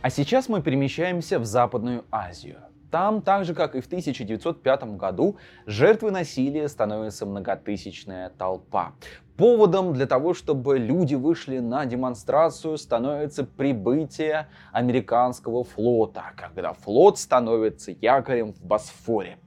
А 0.02 0.10
сейчас 0.10 0.50
мы 0.50 0.62
перемещаемся 0.62 1.40
в 1.40 1.46
Западную 1.46 2.04
Азию. 2.12 2.58
Там, 2.94 3.24
так 3.24 3.44
же 3.44 3.56
как 3.56 3.74
и 3.74 3.82
в 3.82 3.88
1905 3.88 4.84
году, 4.98 5.38
жертвы 5.66 6.12
насилия 6.12 6.68
становится 6.68 7.26
многотысячная 7.26 8.30
толпа. 8.30 8.94
Поводом 9.36 9.94
для 9.94 10.06
того, 10.06 10.36
чтобы 10.36 10.78
люди 10.78 11.16
вышли 11.16 11.58
на 11.58 11.88
демонстрацию, 11.88 12.78
становится 12.78 13.46
прибытие 13.46 14.48
американского 14.72 15.64
флота, 15.64 16.34
когда 16.38 16.74
флот 16.74 17.18
становится 17.18 17.90
якорем 18.00 18.54
в 18.54 18.64
Босфоре. 18.64 19.40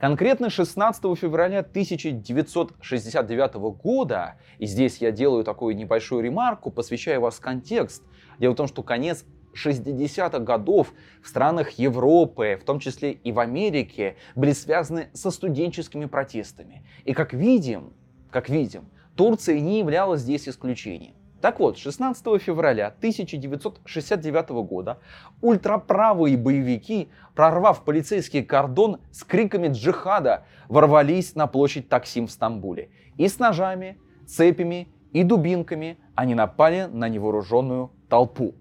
Конкретно 0.00 0.50
16 0.50 1.00
февраля 1.16 1.60
1969 1.60 3.54
года, 3.80 4.34
и 4.58 4.66
здесь 4.66 4.98
я 4.98 5.12
делаю 5.12 5.44
такую 5.44 5.76
небольшую 5.76 6.24
ремарку, 6.24 6.72
посвящаю 6.72 7.20
вас 7.20 7.38
контекст. 7.38 8.02
Дело 8.40 8.54
в 8.54 8.56
том, 8.56 8.66
что 8.66 8.82
конец 8.82 9.24
60-х 9.54 10.38
годов 10.40 10.92
в 11.22 11.28
странах 11.28 11.70
Европы, 11.72 12.58
в 12.60 12.64
том 12.64 12.80
числе 12.80 13.12
и 13.12 13.32
в 13.32 13.38
Америке, 13.38 14.16
были 14.34 14.52
связаны 14.52 15.08
со 15.12 15.30
студенческими 15.30 16.06
протестами. 16.06 16.84
И 17.04 17.12
как 17.12 17.32
видим, 17.32 17.92
как 18.30 18.48
видим, 18.48 18.88
Турция 19.16 19.60
не 19.60 19.80
являлась 19.80 20.20
здесь 20.20 20.48
исключением. 20.48 21.14
Так 21.40 21.60
вот, 21.60 21.78
16 21.78 22.42
февраля 22.42 22.88
1969 22.88 24.48
года 24.66 24.98
ультраправые 25.40 26.36
боевики, 26.36 27.10
прорвав 27.36 27.84
полицейский 27.84 28.44
кордон 28.44 29.00
с 29.12 29.22
криками 29.22 29.68
джихада, 29.68 30.44
ворвались 30.68 31.36
на 31.36 31.46
площадь 31.46 31.88
Таксим 31.88 32.26
в 32.26 32.32
Стамбуле. 32.32 32.90
И 33.16 33.28
с 33.28 33.38
ножами, 33.38 33.98
цепями 34.26 34.88
и 35.12 35.22
дубинками 35.22 35.98
они 36.16 36.34
напали 36.34 36.88
на 36.92 37.08
невооруженную 37.08 37.92
толпу. 38.08 38.54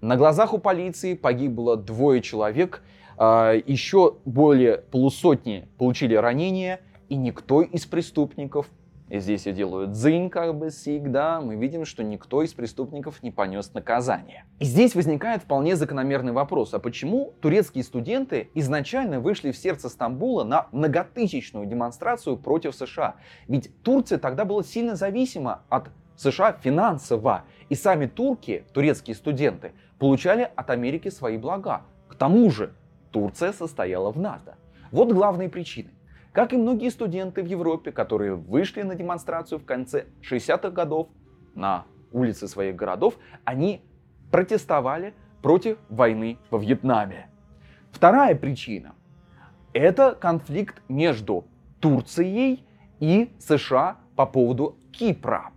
На 0.00 0.16
глазах 0.16 0.54
у 0.54 0.58
полиции 0.58 1.14
погибло 1.14 1.76
двое 1.76 2.22
человек, 2.22 2.82
а, 3.18 3.52
еще 3.52 4.16
более 4.24 4.78
полусотни 4.78 5.68
получили 5.78 6.14
ранения, 6.14 6.80
и 7.08 7.16
никто 7.16 7.60
из 7.62 7.84
преступников 7.86 8.66
и 9.10 9.18
здесь 9.18 9.44
я 9.46 9.52
делаю 9.52 9.88
дзынь 9.88 10.30
как 10.30 10.56
бы 10.56 10.70
всегда, 10.70 11.40
мы 11.40 11.56
видим, 11.56 11.84
что 11.84 12.04
никто 12.04 12.42
из 12.42 12.54
преступников 12.54 13.24
не 13.24 13.32
понес 13.32 13.74
наказание. 13.74 14.44
И 14.60 14.64
здесь 14.64 14.94
возникает 14.94 15.42
вполне 15.42 15.74
закономерный 15.74 16.30
вопрос, 16.30 16.74
а 16.74 16.78
почему 16.78 17.34
турецкие 17.40 17.82
студенты 17.82 18.50
изначально 18.54 19.18
вышли 19.18 19.50
в 19.50 19.56
сердце 19.56 19.88
Стамбула 19.88 20.44
на 20.44 20.68
многотысячную 20.70 21.66
демонстрацию 21.66 22.36
против 22.36 22.76
США? 22.76 23.16
Ведь 23.48 23.72
Турция 23.82 24.18
тогда 24.18 24.44
была 24.44 24.62
сильно 24.62 24.94
зависима 24.94 25.62
от 25.68 25.88
США 26.16 26.52
финансово, 26.52 27.44
и 27.68 27.74
сами 27.74 28.06
турки, 28.06 28.64
турецкие 28.72 29.16
студенты, 29.16 29.72
получали 30.00 30.50
от 30.56 30.70
Америки 30.70 31.10
свои 31.10 31.36
блага. 31.36 31.82
К 32.08 32.16
тому 32.16 32.50
же 32.50 32.72
Турция 33.12 33.52
состояла 33.52 34.10
в 34.10 34.18
НАТО. 34.18 34.56
Вот 34.90 35.12
главные 35.12 35.48
причины. 35.48 35.90
Как 36.32 36.52
и 36.52 36.56
многие 36.56 36.90
студенты 36.90 37.42
в 37.42 37.46
Европе, 37.46 37.92
которые 37.92 38.34
вышли 38.34 38.82
на 38.82 38.94
демонстрацию 38.94 39.58
в 39.58 39.64
конце 39.64 40.06
60-х 40.22 40.70
годов 40.70 41.08
на 41.54 41.84
улицы 42.12 42.48
своих 42.48 42.76
городов, 42.76 43.14
они 43.44 43.82
протестовали 44.30 45.12
против 45.42 45.76
войны 45.88 46.38
во 46.50 46.58
Вьетнаме. 46.58 47.28
Вторая 47.92 48.34
причина– 48.34 48.94
это 49.74 50.14
конфликт 50.14 50.82
между 50.88 51.44
Турцией 51.80 52.64
и 53.00 53.30
США 53.38 53.98
по 54.16 54.24
поводу 54.24 54.78
Кипра. 54.92 55.50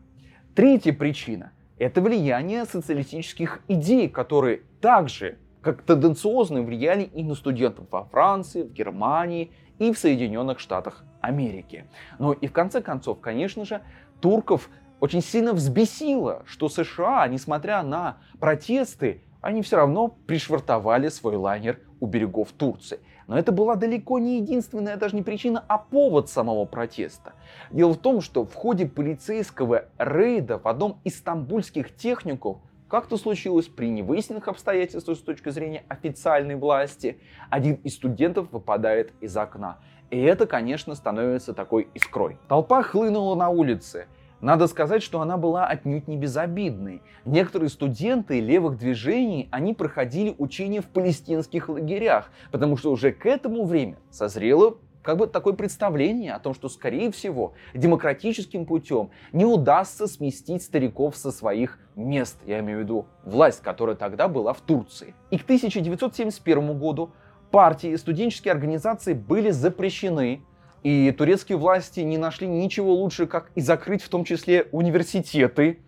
Третья 0.53 0.91
причина– 0.91 1.51
это 1.83 2.01
влияние 2.01 2.65
социалистических 2.65 3.61
идей, 3.67 4.09
которые 4.09 4.61
также 4.81 5.37
как 5.61 5.81
тенденциозно 5.81 6.61
влияли 6.61 7.03
и 7.03 7.23
на 7.23 7.35
студентов 7.35 7.87
во 7.91 8.05
Франции, 8.05 8.63
в 8.63 8.73
Германии 8.73 9.51
и 9.79 9.91
в 9.91 9.97
Соединенных 9.97 10.59
Штатах 10.59 11.03
Америки. 11.21 11.85
Но 12.19 12.33
и 12.33 12.47
в 12.47 12.53
конце 12.53 12.81
концов, 12.81 13.19
конечно 13.19 13.65
же, 13.65 13.81
турков 14.21 14.69
очень 14.99 15.21
сильно 15.21 15.53
взбесило, 15.53 16.43
что 16.45 16.69
США, 16.69 17.27
несмотря 17.27 17.83
на 17.83 18.17
протесты, 18.39 19.21
они 19.41 19.61
все 19.61 19.77
равно 19.77 20.07
пришвартовали 20.07 21.09
свой 21.09 21.35
лайнер 21.35 21.79
у 21.99 22.07
берегов 22.07 22.51
Турции. 22.53 22.99
Но 23.27 23.37
это 23.37 23.51
была 23.51 23.75
далеко 23.75 24.19
не 24.19 24.37
единственная 24.37 24.97
даже 24.97 25.15
не 25.15 25.21
причина, 25.21 25.63
а 25.67 25.77
повод 25.77 26.29
самого 26.29 26.65
протеста. 26.65 27.33
Дело 27.71 27.93
в 27.93 27.97
том, 27.97 28.21
что 28.21 28.45
в 28.45 28.53
ходе 28.53 28.85
полицейского 28.85 29.85
рейда 29.97 30.59
в 30.59 30.67
одном 30.67 30.99
из 31.03 31.17
стамбульских 31.17 31.95
техников 31.95 32.57
как-то 32.89 33.17
случилось 33.17 33.67
при 33.67 33.89
невыясненных 33.89 34.47
обстоятельствах 34.47 35.17
с 35.17 35.21
точки 35.21 35.49
зрения 35.49 35.83
официальной 35.87 36.55
власти, 36.55 37.17
один 37.49 37.75
из 37.75 37.95
студентов 37.95 38.51
выпадает 38.51 39.13
из 39.19 39.35
окна. 39.35 39.79
И 40.11 40.21
это, 40.21 40.45
конечно, 40.45 40.93
становится 40.93 41.55
такой 41.55 41.87
искрой. 41.95 42.37
Толпа 42.47 42.83
хлынула 42.83 43.33
на 43.33 43.49
улице. 43.49 44.05
Надо 44.43 44.67
сказать, 44.67 45.01
что 45.01 45.21
она 45.21 45.37
была 45.37 45.67
отнюдь 45.67 46.09
не 46.09 46.17
безобидной. 46.17 47.01
Некоторые 47.23 47.69
студенты 47.69 48.41
левых 48.41 48.77
движений, 48.77 49.47
они 49.51 49.73
проходили 49.73 50.35
учения 50.37 50.81
в 50.81 50.87
палестинских 50.87 51.69
лагерях, 51.69 52.29
потому 52.51 52.75
что 52.75 52.91
уже 52.91 53.13
к 53.13 53.25
этому 53.25 53.63
времени 53.63 53.95
созрело 54.11 54.79
как 55.01 55.15
бы 55.15 55.27
такое 55.27 55.53
представление 55.53 56.33
о 56.33 56.39
том, 56.39 56.53
что, 56.53 56.67
скорее 56.67 57.09
всего, 57.13 57.53
демократическим 57.73 58.65
путем 58.65 59.11
не 59.31 59.45
удастся 59.45 60.07
сместить 60.07 60.61
стариков 60.61 61.15
со 61.15 61.31
своих 61.31 61.79
мест. 61.95 62.35
Я 62.45 62.59
имею 62.59 62.79
в 62.79 62.81
виду 62.81 63.05
власть, 63.23 63.61
которая 63.61 63.95
тогда 63.95 64.27
была 64.27 64.51
в 64.51 64.59
Турции. 64.59 65.15
И 65.31 65.37
к 65.37 65.43
1971 65.45 66.77
году 66.77 67.11
партии 67.49 67.91
и 67.91 67.97
студенческие 67.97 68.51
организации 68.51 69.13
были 69.13 69.51
запрещены, 69.51 70.41
и 70.83 71.11
турецкие 71.11 71.57
власти 71.57 72.01
не 72.01 72.17
нашли 72.17 72.47
ничего 72.47 72.93
лучше, 72.93 73.25
как 73.25 73.51
и 73.55 73.61
закрыть 73.61 74.03
в 74.03 74.09
том 74.09 74.25
числе 74.25 74.67
университеты. 74.71 75.79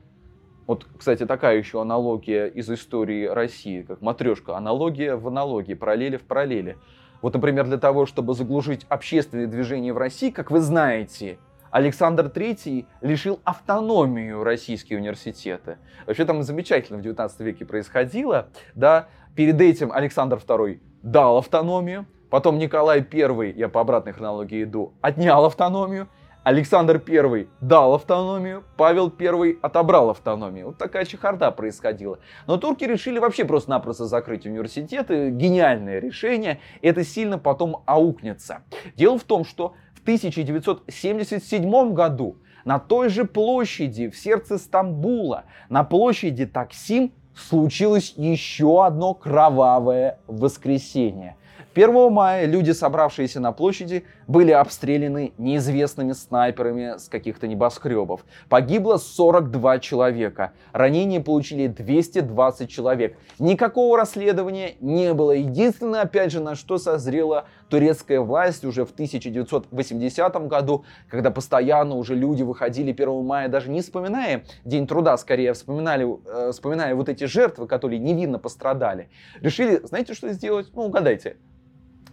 Вот, 0.68 0.88
кстати, 0.98 1.26
такая 1.26 1.58
еще 1.58 1.82
аналогия 1.82 2.48
из 2.48 2.70
истории 2.70 3.26
России, 3.26 3.84
как 3.84 4.02
матрешка. 4.02 4.58
Аналогия 4.58 5.16
в 5.16 5.28
аналогии, 5.28 5.74
параллели 5.74 6.18
в 6.18 6.24
параллели. 6.24 6.78
Вот, 7.22 7.34
например, 7.34 7.66
для 7.66 7.78
того, 7.78 8.06
чтобы 8.06 8.34
заглушить 8.34 8.86
общественные 8.90 9.48
движения 9.48 9.94
в 9.94 9.98
России, 9.98 10.32
как 10.32 10.50
вы 10.50 10.62
знаете, 10.62 11.38
Александр 11.72 12.28
III 12.28 12.86
лишил 13.02 13.42
автономию 13.44 14.44
российские 14.44 15.00
университеты. 15.00 15.78
Вообще 16.08 16.24
там 16.24 16.42
замечательно 16.42 17.00
в 17.00 17.02
19 17.02 17.40
веке 17.42 17.66
происходило. 17.66 18.48
Да? 18.76 19.10
Перед 19.36 19.60
этим 19.60 19.92
Александр 19.92 20.38
II 20.38 20.80
дал 21.04 21.38
автономию, 21.38 22.06
потом 22.30 22.58
Николай 22.58 23.00
I, 23.00 23.54
я 23.56 23.70
по 23.70 23.82
обратной 23.82 24.14
хронологии 24.14 24.64
иду, 24.64 24.94
отнял 25.02 25.46
автономию, 25.46 26.08
Александр 26.46 27.02
I 27.08 27.48
дал 27.60 27.96
автономию, 27.96 28.64
Павел 28.78 29.12
I 29.20 29.58
отобрал 29.64 30.12
автономию. 30.12 30.68
Вот 30.68 30.78
такая 30.78 31.04
чехарда 31.04 31.50
происходила. 31.50 32.20
Но 32.46 32.58
турки 32.58 32.84
решили 32.84 33.18
вообще 33.18 33.46
просто-напросто 33.46 34.06
закрыть 34.06 34.46
университеты. 34.46 35.32
Гениальное 35.32 35.98
решение. 36.00 36.60
Это 36.84 37.04
сильно 37.04 37.40
потом 37.40 37.82
аукнется. 37.88 38.62
Дело 38.96 39.18
в 39.18 39.24
том, 39.24 39.44
что 39.44 39.74
в 39.96 40.02
1977 40.04 41.94
году 41.94 42.38
на 42.64 42.78
той 42.78 43.10
же 43.10 43.26
площади 43.26 44.10
в 44.12 44.16
сердце 44.16 44.60
Стамбула, 44.60 45.46
на 45.70 45.84
площади 45.84 46.46
Таксим, 46.46 47.12
случилось 47.36 48.14
еще 48.18 48.86
одно 48.86 49.16
кровавое 49.16 50.20
воскресенье. 50.28 51.38
1 51.76 52.10
мая 52.10 52.46
люди, 52.46 52.72
собравшиеся 52.72 53.42
на 53.42 53.52
площади, 53.52 54.06
были 54.28 54.52
обстреляны 54.52 55.34
неизвестными 55.38 56.14
снайперами 56.14 56.98
с 56.98 57.10
каких-то 57.10 57.48
небоскребов. 57.48 58.26
Погибло 58.48 58.96
42 58.96 59.80
человека. 59.80 60.54
Ранения 60.72 61.20
получили 61.20 61.68
220 61.68 62.70
человек. 62.70 63.18
Никакого 63.40 63.98
расследования 63.98 64.76
не 64.80 65.14
было. 65.14 65.32
Единственное, 65.32 66.04
опять 66.04 66.32
же, 66.32 66.40
на 66.40 66.56
что 66.56 66.78
созрела 66.78 67.46
турецкая 67.68 68.22
власть 68.22 68.64
уже 68.64 68.86
в 68.86 68.92
1980 68.92 70.48
году, 70.48 70.86
когда 71.10 71.30
постоянно 71.30 71.96
уже 71.96 72.16
люди 72.16 72.44
выходили 72.44 72.92
1 72.94 73.26
мая, 73.26 73.50
даже 73.50 73.70
не 73.70 73.82
вспоминая 73.82 74.46
День 74.64 74.88
труда, 74.88 75.18
скорее 75.18 75.52
вспоминали, 75.52 76.08
э, 76.26 76.52
вспоминая 76.54 76.96
вот 76.96 77.10
эти 77.10 77.26
жертвы, 77.26 77.68
которые 77.68 78.00
невинно 78.00 78.40
пострадали, 78.40 79.10
решили, 79.42 79.82
знаете, 79.84 80.14
что 80.14 80.32
сделать? 80.32 80.70
Ну, 80.74 80.84
угадайте, 80.84 81.36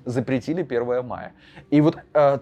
запретили 0.05 0.63
1 0.63 1.07
мая. 1.07 1.33
И 1.71 1.81
вот 1.81 1.99
э, 2.15 2.39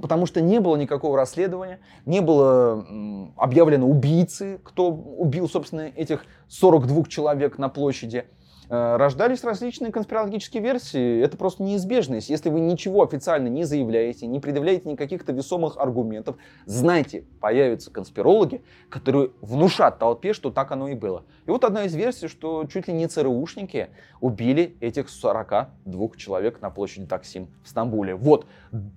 потому 0.00 0.26
что 0.26 0.40
не 0.40 0.60
было 0.60 0.76
никакого 0.76 1.16
расследования, 1.16 1.80
не 2.06 2.20
было 2.20 3.32
объявлено 3.36 3.86
убийцы, 3.86 4.60
кто 4.64 4.90
убил, 4.90 5.48
собственно, 5.48 5.82
этих 5.82 6.24
42 6.48 7.04
человек 7.04 7.58
на 7.58 7.68
площади. 7.68 8.24
Э, 8.72 8.96
рождались 8.96 9.44
различные 9.44 9.92
конспирологические 9.92 10.62
версии. 10.62 11.20
Это 11.20 11.36
просто 11.36 11.62
неизбежность. 11.62 12.30
Если 12.30 12.48
вы 12.48 12.60
ничего 12.60 13.02
официально 13.02 13.48
не 13.48 13.64
заявляете, 13.64 14.26
не 14.26 14.40
предъявляете 14.40 14.88
никаких-то 14.88 15.32
весомых 15.32 15.76
аргументов, 15.76 16.36
знайте, 16.64 17.26
появятся 17.38 17.90
конспирологи, 17.90 18.62
которые 18.88 19.32
внушат 19.42 19.98
толпе, 19.98 20.32
что 20.32 20.50
так 20.50 20.72
оно 20.72 20.88
и 20.88 20.94
было. 20.94 21.26
И 21.44 21.50
вот 21.50 21.64
одна 21.64 21.84
из 21.84 21.94
версий, 21.94 22.28
что 22.28 22.64
чуть 22.64 22.88
ли 22.88 22.94
не 22.94 23.08
ЦРУшники 23.08 23.90
убили 24.22 24.74
этих 24.80 25.10
42 25.10 26.08
человек 26.16 26.62
на 26.62 26.70
площади 26.70 27.04
Таксим 27.04 27.48
в 27.62 27.68
Стамбуле. 27.68 28.14
Вот, 28.14 28.46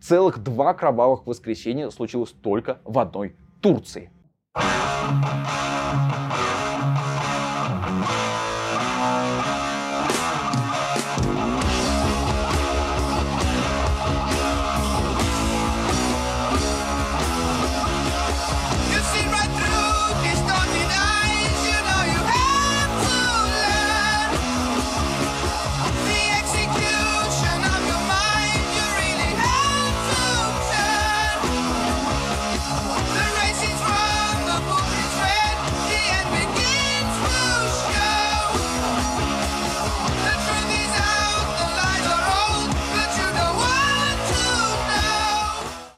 целых 0.02 0.42
два 0.42 0.74
кровавых 0.74 1.28
воскресенья 1.28 1.90
случилось 1.90 2.32
только 2.32 2.78
в 2.86 2.98
одной 2.98 3.36
Турции. 3.60 4.10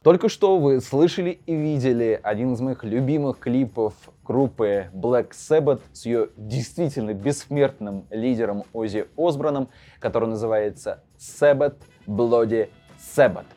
Только 0.07 0.29
что 0.29 0.57
вы 0.57 0.79
слышали 0.79 1.37
и 1.47 1.53
видели 1.53 2.17
один 2.23 2.53
из 2.53 2.61
моих 2.61 2.85
любимых 2.85 3.39
клипов 3.39 3.93
группы 4.23 4.87
Black 4.93 5.31
Sabbath 5.31 5.81
с 5.91 6.05
ее 6.05 6.29
действительно 6.37 7.13
бессмертным 7.13 8.05
лидером 8.09 8.63
Ози 8.71 9.07
Осбраном, 9.17 9.67
который 9.99 10.29
называется 10.29 11.03
Sabbath 11.19 11.75
Bloody 12.05 12.69
Sabbath. 12.97 13.47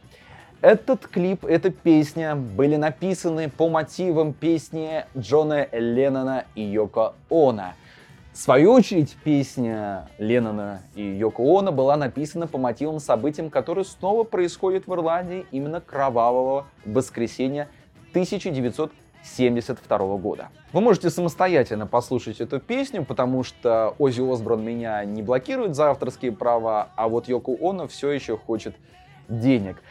Этот 0.61 1.07
клип, 1.07 1.45
эта 1.45 1.71
песня 1.71 2.35
были 2.35 2.75
написаны 2.75 3.49
по 3.49 3.69
мотивам 3.69 4.33
песни 4.33 5.05
Джона 5.17 5.69
Леннона 5.71 6.47
и 6.57 6.63
Йоко 6.63 7.15
Она. 7.31 7.75
В 8.33 8.39
свою 8.39 8.73
очередь, 8.73 9.17
песня 9.25 10.09
Леннона 10.19 10.83
и 10.95 11.03
Йоко 11.03 11.43
Оно 11.43 11.73
была 11.73 11.97
написана 11.97 12.47
по 12.47 12.59
мотивам 12.59 13.01
событиям, 13.01 13.51
которые 13.51 13.85
снова 13.85 14.23
происходят 14.23 14.87
в 14.87 14.95
Ирландии 14.95 15.47
именно 15.51 15.81
кровавого 15.81 16.69
воскресенья 16.85 17.67
1972 18.11 20.17
года. 20.19 20.51
Вы 20.73 20.81
можете 20.81 21.11
самостоятельно 21.11 21.89
послушать 21.89 22.41
эту 22.41 22.61
песню, 22.61 23.05
потому 23.05 23.43
что 23.43 23.97
Ози 23.99 24.23
Осборн 24.23 24.63
меня 24.63 25.05
не 25.05 25.23
блокирует 25.23 25.75
за 25.75 25.91
авторские 25.91 26.31
права, 26.31 26.91
а 26.95 27.09
вот 27.09 27.27
Йоко 27.27 27.57
Оно 27.61 27.89
все 27.89 28.13
еще 28.13 28.39
хочет 28.39 28.77
денег. 29.29 29.83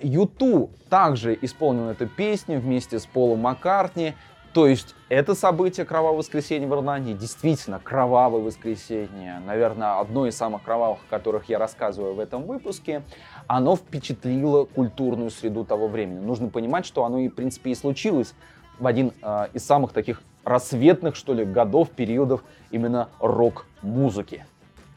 Юту 0.00 0.70
также 0.88 1.36
исполнил 1.42 1.88
эту 1.88 2.06
песню 2.06 2.60
вместе 2.60 3.00
с 3.00 3.06
Полом 3.06 3.40
Маккартни. 3.40 4.14
То 4.52 4.66
есть 4.66 4.94
это 5.08 5.34
событие 5.34 5.86
Кровавого 5.86 6.18
воскресенья 6.18 6.68
в 6.68 6.72
Ирландии 6.72 7.14
действительно 7.14 7.80
кровавое 7.82 8.42
воскресенье, 8.42 9.40
наверное, 9.46 9.98
одно 9.98 10.26
из 10.26 10.36
самых 10.36 10.62
кровавых, 10.62 10.98
о 11.06 11.10
которых 11.10 11.48
я 11.48 11.58
рассказываю 11.58 12.14
в 12.14 12.20
этом 12.20 12.42
выпуске, 12.42 13.02
оно 13.46 13.76
впечатлило 13.76 14.64
культурную 14.64 15.30
среду 15.30 15.64
того 15.64 15.88
времени. 15.88 16.18
Нужно 16.18 16.48
понимать, 16.48 16.84
что 16.84 17.04
оно 17.04 17.18
и, 17.18 17.28
в 17.28 17.34
принципе, 17.34 17.70
и 17.70 17.74
случилось 17.74 18.34
в 18.78 18.86
один 18.86 19.12
э, 19.22 19.46
из 19.54 19.64
самых 19.64 19.92
таких 19.92 20.22
рассветных, 20.44 21.16
что 21.16 21.32
ли, 21.32 21.46
годов, 21.46 21.90
периодов 21.90 22.44
именно 22.70 23.08
рок-музыки. 23.20 24.44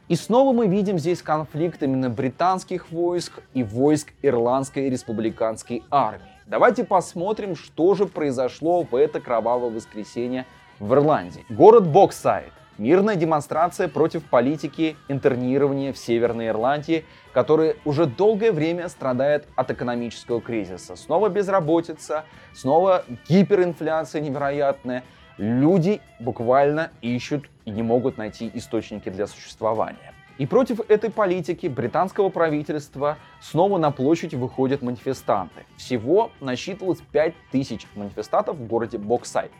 И 0.08 0.16
снова 0.16 0.52
мы 0.52 0.66
видим 0.66 0.98
здесь 0.98 1.22
конфликт 1.22 1.82
именно 1.82 2.10
британских 2.10 2.90
войск 2.90 3.40
и 3.54 3.62
войск 3.62 4.12
Ирландской 4.22 4.90
республиканской 4.90 5.82
армии. 5.90 6.35
Давайте 6.46 6.84
посмотрим, 6.84 7.56
что 7.56 7.96
же 7.96 8.06
произошло 8.06 8.84
в 8.84 8.94
это 8.94 9.20
кровавое 9.20 9.70
воскресенье 9.70 10.46
в 10.78 10.94
Ирландии. 10.94 11.44
Город 11.48 11.88
Боксайд. 11.88 12.52
Мирная 12.78 13.16
демонстрация 13.16 13.88
против 13.88 14.22
политики 14.22 14.96
интернирования 15.08 15.92
в 15.92 15.98
Северной 15.98 16.48
Ирландии, 16.48 17.04
которая 17.32 17.74
уже 17.84 18.06
долгое 18.06 18.52
время 18.52 18.88
страдает 18.88 19.48
от 19.56 19.72
экономического 19.72 20.40
кризиса. 20.40 20.94
Снова 20.94 21.30
безработица, 21.30 22.24
снова 22.54 23.04
гиперинфляция 23.28 24.20
невероятная– 24.20 25.02
люди 25.38 26.00
буквально 26.20 26.90
ищут 27.02 27.50
и 27.64 27.70
не 27.70 27.82
могут 27.82 28.18
найти 28.18 28.50
источники 28.54 29.08
для 29.08 29.26
существования. 29.26 30.12
И 30.38 30.44
против 30.46 30.80
этой 30.90 31.10
политики 31.10 31.66
британского 31.66 32.28
правительства 32.28 33.16
снова 33.40 33.78
на 33.78 33.90
площадь 33.90 34.34
выходят 34.34 34.82
манифестанты. 34.82 35.64
Всего 35.76 36.30
насчитывалось 36.40 37.00
5000 37.12 37.86
манифестантов 37.94 38.56
в 38.56 38.66
городе 38.66 38.98
Боксайд. 38.98 39.50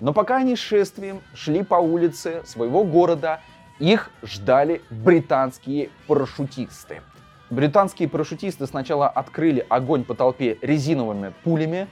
Но 0.00 0.12
пока 0.12 0.38
они 0.38 0.56
шествием 0.56 1.20
шли 1.34 1.62
по 1.62 1.74
улице 1.74 2.42
своего 2.44 2.82
города, 2.82 3.40
их 3.78 4.10
ждали 4.22 4.80
британские 4.90 5.90
парашютисты. 6.06 7.02
Британские 7.50 8.08
парашютисты 8.08 8.66
сначала 8.66 9.08
открыли 9.08 9.64
огонь 9.68 10.04
по 10.04 10.14
толпе 10.14 10.56
резиновыми 10.62 11.34
пулями, 11.44 11.86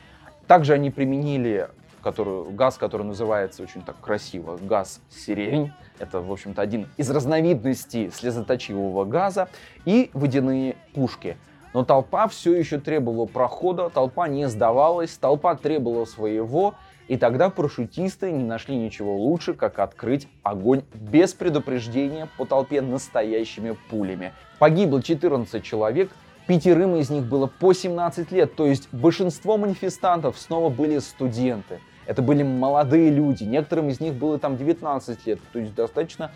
также 0.47 0.73
они 0.73 0.91
применили 0.91 1.69
которую, 2.01 2.51
газ, 2.51 2.79
который 2.79 3.07
называется 3.07 3.63
очень 3.63 3.83
так 3.83 4.01
красиво 4.01 4.59
газ 4.61 5.01
сирень. 5.11 5.73
Это, 5.99 6.21
в 6.21 6.33
общем-то, 6.33 6.61
один 6.63 6.89
из 6.97 7.11
разновидностей 7.11 8.11
слезоточивого 8.11 9.05
газа. 9.05 9.49
И 9.85 10.11
водяные 10.13 10.77
пушки. 10.95 11.37
Но 11.73 11.85
толпа 11.85 12.27
все 12.29 12.55
еще 12.55 12.81
требовала 12.81 13.27
прохода, 13.27 13.91
толпа 13.91 14.29
не 14.29 14.49
сдавалась, 14.49 15.17
толпа 15.17 15.55
требовала 15.55 16.05
своего, 16.05 16.75
и 17.07 17.17
тогда 17.17 17.51
парашютисты 17.51 18.31
не 18.31 18.45
нашли 18.45 18.77
ничего 18.77 19.17
лучше, 19.17 19.55
как 19.55 19.79
открыть 19.79 20.29
огонь 20.43 20.83
без 20.95 21.33
предупреждения 21.33 22.29
по 22.39 22.45
толпе 22.45 22.81
настоящими 22.83 23.77
пулями. 23.89 24.33
Погибло 24.59 25.03
14 25.03 25.63
человек, 25.63 26.11
пятерым 26.47 26.97
из 26.97 27.11
них 27.11 27.25
было 27.25 27.47
по 27.47 27.73
17 27.73 28.33
лет, 28.33 28.55
то 28.57 28.67
есть 28.67 28.89
большинство 28.93 29.57
манифестантов 29.57 30.39
снова 30.39 30.69
были 30.69 30.99
студенты. 30.99 31.81
Это 32.11 32.21
были 32.23 32.43
молодые 32.43 33.09
люди, 33.09 33.45
некоторым 33.45 33.89
из 33.89 34.01
них 34.01 34.15
было 34.15 34.37
там 34.37 34.57
19 34.57 35.27
лет, 35.29 35.39
то 35.53 35.61
есть 35.61 35.73
достаточно 35.77 36.33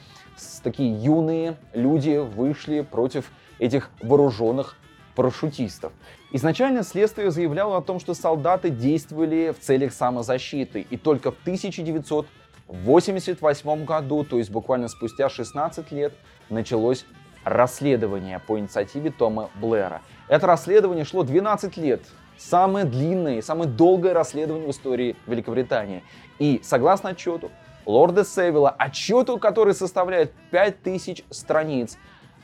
такие 0.62 0.94
юные 1.02 1.56
люди 1.72 2.18
вышли 2.18 2.82
против 2.82 3.32
этих 3.58 3.90
вооруженных 4.00 4.76
парашютистов. 5.16 5.92
Изначально 6.30 6.84
следствие 6.84 7.32
заявляло 7.32 7.78
о 7.78 7.80
том, 7.80 7.98
что 7.98 8.14
солдаты 8.14 8.70
действовали 8.70 9.52
в 9.52 9.58
целях 9.58 9.92
самозащиты, 9.92 10.86
и 10.88 10.96
только 10.96 11.32
в 11.32 11.40
1988 11.40 13.84
году, 13.84 14.22
то 14.22 14.38
есть 14.38 14.52
буквально 14.52 14.86
спустя 14.86 15.28
16 15.28 15.90
лет, 15.90 16.14
началось 16.50 17.04
расследование 17.42 18.38
по 18.38 18.60
инициативе 18.60 19.10
Тома 19.10 19.50
Блэра. 19.56 20.02
Это 20.28 20.46
расследование 20.46 21.04
шло 21.04 21.24
12 21.24 21.76
лет, 21.78 22.02
самое 22.38 22.84
длинное 22.84 23.38
и 23.38 23.42
самое 23.42 23.68
долгое 23.68 24.12
расследование 24.12 24.68
в 24.68 24.70
истории 24.70 25.16
Великобритании. 25.26 26.02
И 26.38 26.60
согласно 26.62 27.10
отчету 27.10 27.50
лорда 27.86 28.24
Севилла, 28.24 28.70
отчету, 28.70 29.38
который 29.38 29.74
составляет 29.74 30.32
5000 30.50 31.24
страниц, 31.30 31.98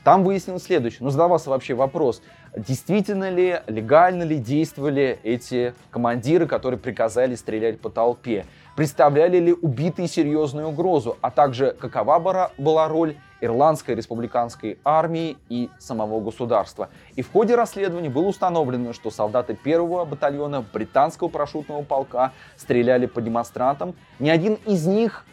там 0.04 0.24
выяснилось 0.24 0.62
следующее. 0.62 1.00
Ну, 1.02 1.10
задавался 1.10 1.50
вообще 1.50 1.74
вопрос, 1.74 2.22
действительно 2.56 3.30
ли, 3.30 3.60
легально 3.66 4.22
ли 4.22 4.38
действовали 4.38 5.18
эти 5.22 5.74
командиры, 5.90 6.46
которые 6.46 6.80
приказали 6.80 7.34
стрелять 7.34 7.80
по 7.80 7.90
толпе? 7.90 8.46
Представляли 8.76 9.38
ли 9.38 9.52
убитые 9.52 10.08
серьезную 10.08 10.68
угрозу? 10.68 11.18
А 11.20 11.30
также 11.30 11.72
какова 11.78 12.50
была 12.56 12.88
роль 12.88 13.16
Ирландской 13.40 13.94
республиканской 13.94 14.78
армии 14.84 15.36
и 15.48 15.70
самого 15.78 16.20
государства. 16.20 16.90
И 17.16 17.22
в 17.22 17.30
ходе 17.30 17.54
расследования 17.54 18.10
было 18.10 18.26
установлено, 18.26 18.92
что 18.92 19.10
солдаты 19.10 19.54
первого 19.54 20.04
батальона 20.04 20.62
британского 20.62 21.28
парашютного 21.28 21.82
полка 21.82 22.32
стреляли 22.56 23.06
по 23.06 23.20
демонстрантам. 23.20 23.94
Ни 24.18 24.30
один 24.30 24.54
из 24.66 24.86
них, 24.86 25.24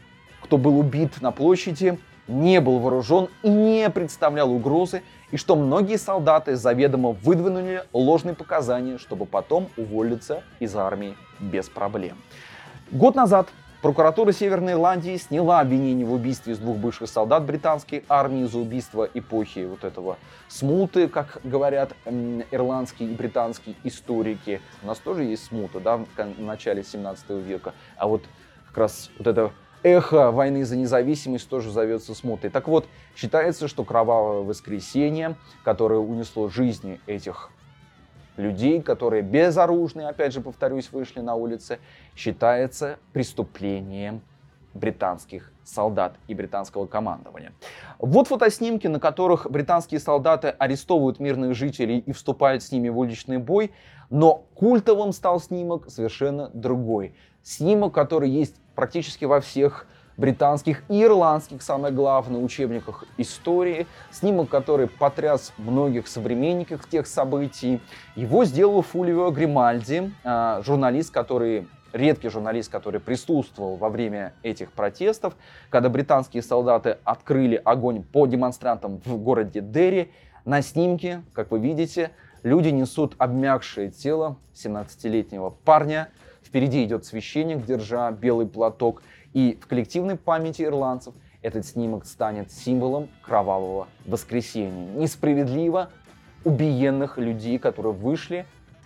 кто 0.41 0.58
был 0.58 0.80
убит 0.80 1.22
на 1.22 1.32
площади, 1.32 2.00
не 2.28 2.60
был 2.60 2.80
вооружен 2.80 3.30
и 3.43 3.50
не 3.50 3.89
представлял 3.89 4.52
угрозы, 4.52 5.02
и 5.32 5.38
что 5.38 5.56
многие 5.56 5.98
солдаты 5.98 6.56
заведомо 6.56 7.12
выдвинули 7.12 7.84
ложные 7.93 8.36
показания, 8.36 8.98
чтобы 8.98 9.26
потом 9.26 9.70
уволиться 9.78 10.43
из 10.60 10.76
армии 10.76 11.15
без 11.39 11.70
проблем. 11.70 12.17
Год 12.91 13.15
назад 13.15 13.48
Прокуратура 13.88 14.34
Северной 14.34 14.73
Ирландии 14.73 15.15
сняла 15.15 15.62
обвинение 15.62 16.06
в 16.06 16.12
убийстве 16.12 16.52
из 16.52 16.60
двух 16.60 16.76
бывших 16.76 17.08
солдат 17.08 17.45
британской 17.45 18.04
армии 18.10 18.43
за 18.43 18.58
убийство 18.58 19.08
эпохи 19.13 19.60
вот 19.60 19.86
этого 19.86 20.17
смуты, 20.50 21.08
как 21.08 21.39
говорят 21.45 21.93
ирландские 22.52 23.10
и 23.10 23.13
британские 23.13 23.76
историки. 23.86 24.60
У 24.84 24.88
нас 24.88 24.97
тоже 24.97 25.23
есть 25.23 25.45
смута, 25.45 25.80
да, 25.80 25.95
в 25.95 26.41
начале 26.41 26.84
17 26.84 27.30
века. 27.30 27.73
А 27.95 28.10
вот 28.10 28.26
как 28.67 28.78
раз 28.78 29.10
вот 29.19 29.26
это 29.26 29.54
эхо 29.84 30.32
войны 30.32 30.65
за 30.65 30.76
независимость 30.76 31.47
тоже 31.47 31.71
зовется 31.71 32.13
смутой. 32.13 32.50
Так 32.50 32.67
вот, 32.67 32.88
считается, 33.15 33.69
что 33.69 33.86
кровавое 33.86 34.41
воскресенье, 34.41 35.38
которое 35.63 36.02
унесло 36.02 36.50
жизни 36.50 37.00
этих 37.08 37.52
людей, 38.38 38.82
которые 38.82 39.21
безоружные, 39.23 40.08
опять 40.08 40.34
же 40.34 40.41
повторюсь, 40.41 40.91
вышли 40.91 41.19
на 41.19 41.36
улицы, 41.36 41.80
считается 42.15 42.97
преступлением 43.13 44.21
британских 44.73 45.52
солдат 45.63 46.15
и 46.28 46.34
британского 46.34 46.86
командования. 46.86 47.52
Вот 48.00 48.28
фотоснимки, 48.28 48.88
на 48.88 49.00
которых 49.00 49.50
британские 49.50 50.00
солдаты 50.00 50.50
арестовывают 50.50 51.19
мирных 51.19 51.56
жителей 51.56 52.00
и 52.00 52.12
вступают 52.13 52.63
с 52.63 52.71
ними 52.71 52.89
в 52.89 52.97
уличный 52.97 53.38
бой, 53.38 53.71
но 54.10 54.45
культовым 54.56 55.12
стал 55.12 55.41
снимок 55.41 55.89
совершенно 55.89 56.50
другой. 56.54 57.15
Снимок, 57.43 57.93
который 57.93 58.30
есть 58.30 58.56
практически 58.76 59.26
во 59.26 59.41
всех 59.41 59.88
британских 60.17 60.84
и 60.89 61.03
ирландских, 61.03 61.62
самое 61.62 61.93
главное, 61.93 62.41
учебниках 62.41 63.06
истории. 63.17 63.88
Снимок, 64.12 64.49
который 64.49 64.88
потряс 64.88 65.53
многих 65.58 66.08
современников 66.08 66.89
тех 66.89 67.08
событий. 67.08 67.80
Его 68.15 68.43
сделал 68.43 68.82
Фулио 68.82 69.30
Гримальди, 69.32 70.12
а, 70.23 70.62
журналист, 70.63 71.12
который 71.12 71.67
редкий 71.93 72.30
журналист, 72.30 72.71
который 72.71 72.99
присутствовал 72.99 73.75
во 73.75 73.89
время 73.89 74.34
этих 74.43 74.71
протестов, 74.71 75.36
когда 75.69 75.89
британские 75.89 76.43
солдаты 76.43 76.97
открыли 77.03 77.62
огонь 77.63 78.03
по 78.03 78.25
демонстрантам 78.27 79.01
в 79.06 79.17
городе 79.17 79.62
Дерри. 79.62 80.12
На 80.45 80.62
снимке, 80.62 81.23
как 81.34 81.51
вы 81.51 81.60
видите, 81.60 82.12
люди 82.43 82.69
несут 82.69 83.15
обмякшее 83.17 83.89
тело 83.89 84.38
17-летнего 84.53 85.49
парня. 85.49 86.09
Впереди 86.43 86.84
идет 86.86 87.05
священник, 87.05 87.65
держа 87.65 88.09
белый 88.11 88.47
платок. 88.47 89.01
И 89.34 89.57
в 89.61 89.67
коллективной 89.67 90.17
памяти 90.17 90.63
ирландцев 90.63 91.13
этот 91.41 91.65
снимок 91.65 92.05
станет 92.05 92.51
символом 92.51 93.09
кровавого 93.21 93.88
воскресения. 94.05 94.88
Несправедливо 94.93 95.89
убиенных 96.43 97.17
людей, 97.17 97.59
которые 97.59 97.93
вышли 97.93 98.45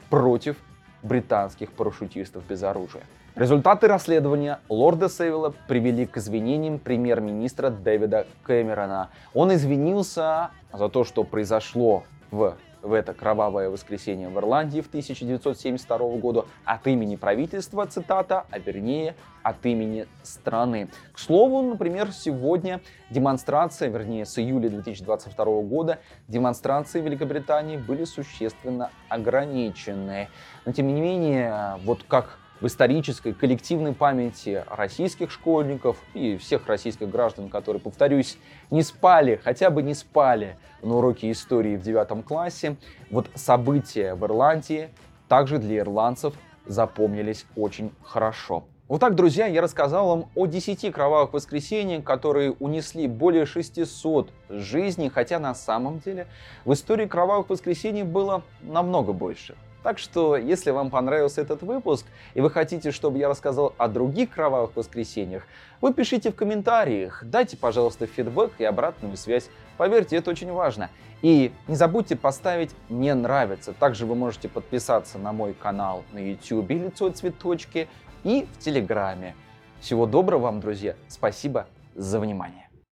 против 0.09 0.57
британских 1.03 1.71
парашютистов 1.71 2.45
без 2.45 2.63
оружия. 2.63 3.03
Результаты 3.35 3.87
расследования 3.87 4.59
лорда 4.67 5.07
Севилла 5.07 5.53
привели 5.67 6.05
к 6.05 6.17
извинениям 6.17 6.79
премьер-министра 6.79 7.69
Дэвида 7.69 8.27
Кэмерона. 8.43 9.09
Он 9.33 9.53
извинился 9.53 10.51
за 10.73 10.89
то, 10.89 11.05
что 11.05 11.23
произошло 11.23 12.03
в 12.29 12.57
в 12.81 12.93
это 12.93 13.13
кровавое 13.13 13.69
воскресенье 13.69 14.29
в 14.29 14.37
Ирландии 14.37 14.81
в 14.81 14.87
1972 14.87 15.97
году 16.17 16.45
от 16.65 16.87
имени 16.87 17.15
правительства, 17.15 17.85
цитата, 17.85 18.45
а 18.49 18.59
вернее 18.59 19.15
от 19.43 19.65
имени 19.65 20.07
страны. 20.23 20.89
К 21.13 21.19
слову, 21.19 21.61
например, 21.61 22.11
сегодня 22.11 22.81
демонстрация, 23.09 23.89
вернее 23.89 24.25
с 24.25 24.37
июля 24.37 24.69
2022 24.69 25.45
года, 25.61 25.99
демонстрации 26.27 27.01
в 27.01 27.05
Великобритании 27.05 27.77
были 27.77 28.05
существенно 28.05 28.91
ограничены. 29.09 30.29
Но 30.65 30.71
тем 30.71 30.87
не 30.87 31.01
менее, 31.01 31.79
вот 31.83 32.03
как 32.03 32.37
в 32.61 32.67
исторической 32.67 33.33
коллективной 33.33 33.93
памяти 33.93 34.63
российских 34.69 35.31
школьников 35.31 35.97
и 36.13 36.37
всех 36.37 36.67
российских 36.67 37.09
граждан, 37.09 37.49
которые, 37.49 37.81
повторюсь, 37.81 38.37
не 38.69 38.83
спали, 38.83 39.39
хотя 39.43 39.69
бы 39.69 39.81
не 39.81 39.95
спали 39.95 40.57
на 40.81 40.95
уроке 40.97 41.31
истории 41.31 41.75
в 41.75 41.81
девятом 41.81 42.23
классе, 42.23 42.77
вот 43.09 43.29
события 43.35 44.13
в 44.13 44.23
Ирландии 44.25 44.89
также 45.27 45.57
для 45.57 45.79
ирландцев 45.79 46.35
запомнились 46.65 47.45
очень 47.55 47.91
хорошо. 48.03 48.65
Вот 48.87 48.99
так, 48.99 49.15
друзья, 49.15 49.45
я 49.45 49.61
рассказал 49.61 50.09
вам 50.09 50.29
о 50.35 50.47
10 50.47 50.91
кровавых 50.91 51.31
воскресеньях, 51.31 52.03
которые 52.03 52.51
унесли 52.51 53.07
более 53.07 53.45
600 53.45 54.29
жизней, 54.49 55.07
хотя 55.09 55.39
на 55.39 55.55
самом 55.55 55.99
деле 55.99 56.27
в 56.65 56.73
истории 56.73 57.05
кровавых 57.05 57.49
воскресений 57.49 58.03
было 58.03 58.43
намного 58.61 59.13
больше. 59.13 59.55
Так 59.83 59.97
что, 59.97 60.37
если 60.37 60.71
вам 60.71 60.91
понравился 60.91 61.41
этот 61.41 61.63
выпуск 61.63 62.05
и 62.33 62.41
вы 62.41 62.51
хотите, 62.51 62.91
чтобы 62.91 63.17
я 63.17 63.29
рассказал 63.29 63.73
о 63.77 63.87
других 63.87 64.29
кровавых 64.31 64.75
воскресеньях, 64.75 65.43
вы 65.81 65.93
пишите 65.93 66.31
в 66.31 66.35
комментариях, 66.35 67.23
дайте, 67.25 67.57
пожалуйста, 67.57 68.05
фидбэк 68.05 68.51
и 68.59 68.63
обратную 68.63 69.17
связь. 69.17 69.49
Поверьте, 69.77 70.17
это 70.17 70.29
очень 70.29 70.51
важно. 70.51 70.91
И 71.23 71.51
не 71.67 71.75
забудьте 71.75 72.15
поставить 72.15 72.71
«Мне 72.89 73.13
нравится». 73.13 73.73
Также 73.73 74.05
вы 74.05 74.15
можете 74.15 74.49
подписаться 74.49 75.17
на 75.17 75.33
мой 75.33 75.53
канал 75.53 76.03
на 76.13 76.19
YouTube 76.19 76.69
«Лицо 76.69 77.09
цветочки» 77.09 77.87
и 78.23 78.47
в 78.53 78.59
Телеграме. 78.59 79.35
Всего 79.79 80.05
доброго 80.05 80.41
вам, 80.41 80.59
друзья. 80.59 80.95
Спасибо 81.07 81.67
за 81.95 82.19
внимание. 82.19 82.70